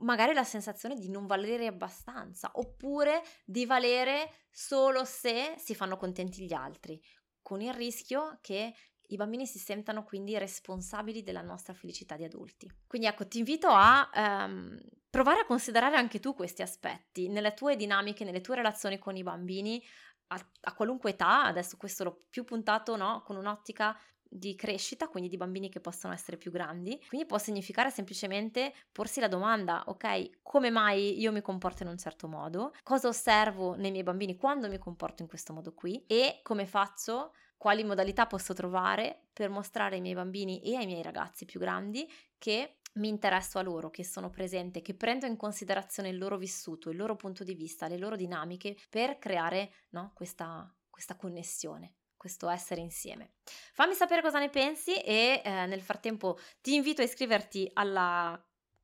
magari 0.00 0.34
la 0.34 0.44
sensazione 0.44 0.94
di 0.96 1.08
non 1.08 1.26
valere 1.26 1.66
abbastanza, 1.66 2.50
oppure 2.54 3.22
di 3.44 3.66
valere 3.66 4.32
solo 4.50 5.04
se 5.04 5.54
si 5.58 5.74
fanno 5.74 5.96
contenti 5.96 6.44
gli 6.44 6.52
altri, 6.52 7.00
con 7.42 7.60
il 7.60 7.72
rischio 7.72 8.38
che 8.40 8.74
i 9.10 9.16
bambini 9.16 9.46
si 9.46 9.58
sentano 9.58 10.04
quindi 10.04 10.38
responsabili 10.38 11.22
della 11.22 11.42
nostra 11.42 11.74
felicità 11.74 12.16
di 12.16 12.24
adulti. 12.24 12.70
Quindi 12.86 13.08
ecco, 13.08 13.26
ti 13.26 13.38
invito 13.38 13.68
a 13.68 14.08
um, 14.14 14.78
provare 15.08 15.40
a 15.40 15.46
considerare 15.46 15.96
anche 15.96 16.20
tu 16.20 16.34
questi 16.34 16.62
aspetti 16.62 17.28
nelle 17.28 17.54
tue 17.54 17.76
dinamiche, 17.76 18.24
nelle 18.24 18.40
tue 18.40 18.54
relazioni 18.56 18.98
con 18.98 19.16
i 19.16 19.22
bambini, 19.22 19.82
a, 20.28 20.50
a 20.60 20.74
qualunque 20.74 21.10
età, 21.10 21.44
adesso 21.44 21.76
questo 21.76 22.04
l'ho 22.04 22.18
più 22.30 22.44
puntato 22.44 22.96
no, 22.96 23.22
con 23.24 23.36
un'ottica 23.36 23.98
di 24.32 24.54
crescita, 24.54 25.08
quindi 25.08 25.28
di 25.28 25.36
bambini 25.36 25.68
che 25.68 25.80
possono 25.80 26.12
essere 26.12 26.36
più 26.36 26.52
grandi. 26.52 27.02
Quindi 27.08 27.26
può 27.26 27.36
significare 27.36 27.90
semplicemente 27.90 28.72
porsi 28.92 29.18
la 29.18 29.28
domanda, 29.28 29.82
ok, 29.86 30.42
come 30.42 30.70
mai 30.70 31.18
io 31.18 31.32
mi 31.32 31.42
comporto 31.42 31.82
in 31.82 31.88
un 31.88 31.98
certo 31.98 32.28
modo? 32.28 32.72
Cosa 32.82 33.08
osservo 33.08 33.74
nei 33.74 33.90
miei 33.90 34.04
bambini 34.04 34.36
quando 34.36 34.68
mi 34.68 34.78
comporto 34.78 35.22
in 35.22 35.28
questo 35.28 35.52
modo 35.52 35.74
qui? 35.74 36.04
E 36.06 36.38
come 36.42 36.64
faccio? 36.64 37.34
Quali 37.56 37.84
modalità 37.84 38.26
posso 38.26 38.54
trovare 38.54 39.26
per 39.32 39.50
mostrare 39.50 39.96
ai 39.96 40.00
miei 40.00 40.14
bambini 40.14 40.62
e 40.62 40.76
ai 40.76 40.86
miei 40.86 41.02
ragazzi 41.02 41.44
più 41.44 41.60
grandi 41.60 42.10
che 42.38 42.76
mi 42.94 43.08
interesso 43.08 43.58
a 43.58 43.62
loro, 43.62 43.90
che 43.90 44.04
sono 44.04 44.30
presente, 44.30 44.80
che 44.80 44.94
prendo 44.94 45.26
in 45.26 45.36
considerazione 45.36 46.08
il 46.08 46.18
loro 46.18 46.38
vissuto, 46.38 46.90
il 46.90 46.96
loro 46.96 47.16
punto 47.16 47.44
di 47.44 47.54
vista, 47.54 47.86
le 47.86 47.98
loro 47.98 48.16
dinamiche 48.16 48.76
per 48.88 49.18
creare 49.18 49.72
no, 49.90 50.12
questa, 50.14 50.72
questa 50.88 51.16
connessione 51.16 51.94
questo 52.20 52.50
essere 52.50 52.82
insieme. 52.82 53.30
Fammi 53.72 53.94
sapere 53.94 54.20
cosa 54.20 54.38
ne 54.38 54.50
pensi 54.50 54.94
e 54.94 55.40
eh, 55.42 55.64
nel 55.64 55.80
frattempo 55.80 56.38
ti 56.60 56.74
invito 56.74 57.00
a 57.00 57.04
iscriverti 57.04 57.70
alla, 57.72 58.38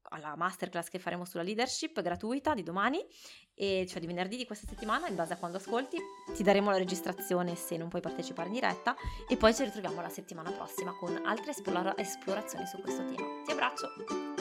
alla 0.05 0.37
masterclass 0.37 0.89
che 0.89 0.99
faremo 0.99 1.27
sulla 1.27 1.43
leadership 1.43 2.01
gratuita 2.01 2.55
di 2.55 2.63
domani, 2.63 3.05
e 3.55 3.85
cioè 3.87 4.01
di 4.01 4.07
venerdì 4.07 4.39
di 4.39 4.47
questa 4.47 4.67
settimana, 4.67 5.07
in 5.07 5.17
base 5.17 5.35
a 5.35 5.37
quando 5.37 5.59
ascolti. 5.59 5.99
Ti 6.35 6.43
daremo 6.43 6.71
la 6.71 6.79
registrazione 6.79 7.57
se 7.57 7.77
non 7.77 7.91
puoi 7.91 8.01
partecipare 8.01 8.49
in 8.49 8.55
diretta 8.55 8.97
e 9.29 9.37
poi 9.37 9.55
ci 9.55 9.65
ritroviamo 9.65 10.01
la 10.01 10.09
settimana 10.09 10.51
prossima 10.51 10.97
con 10.97 11.21
altre 11.27 11.51
esplora- 11.51 11.97
esplorazioni 11.99 12.67
su 12.67 12.81
questo 12.81 13.05
tema. 13.05 13.43
Ti 13.45 13.53
abbraccio! 13.53 14.36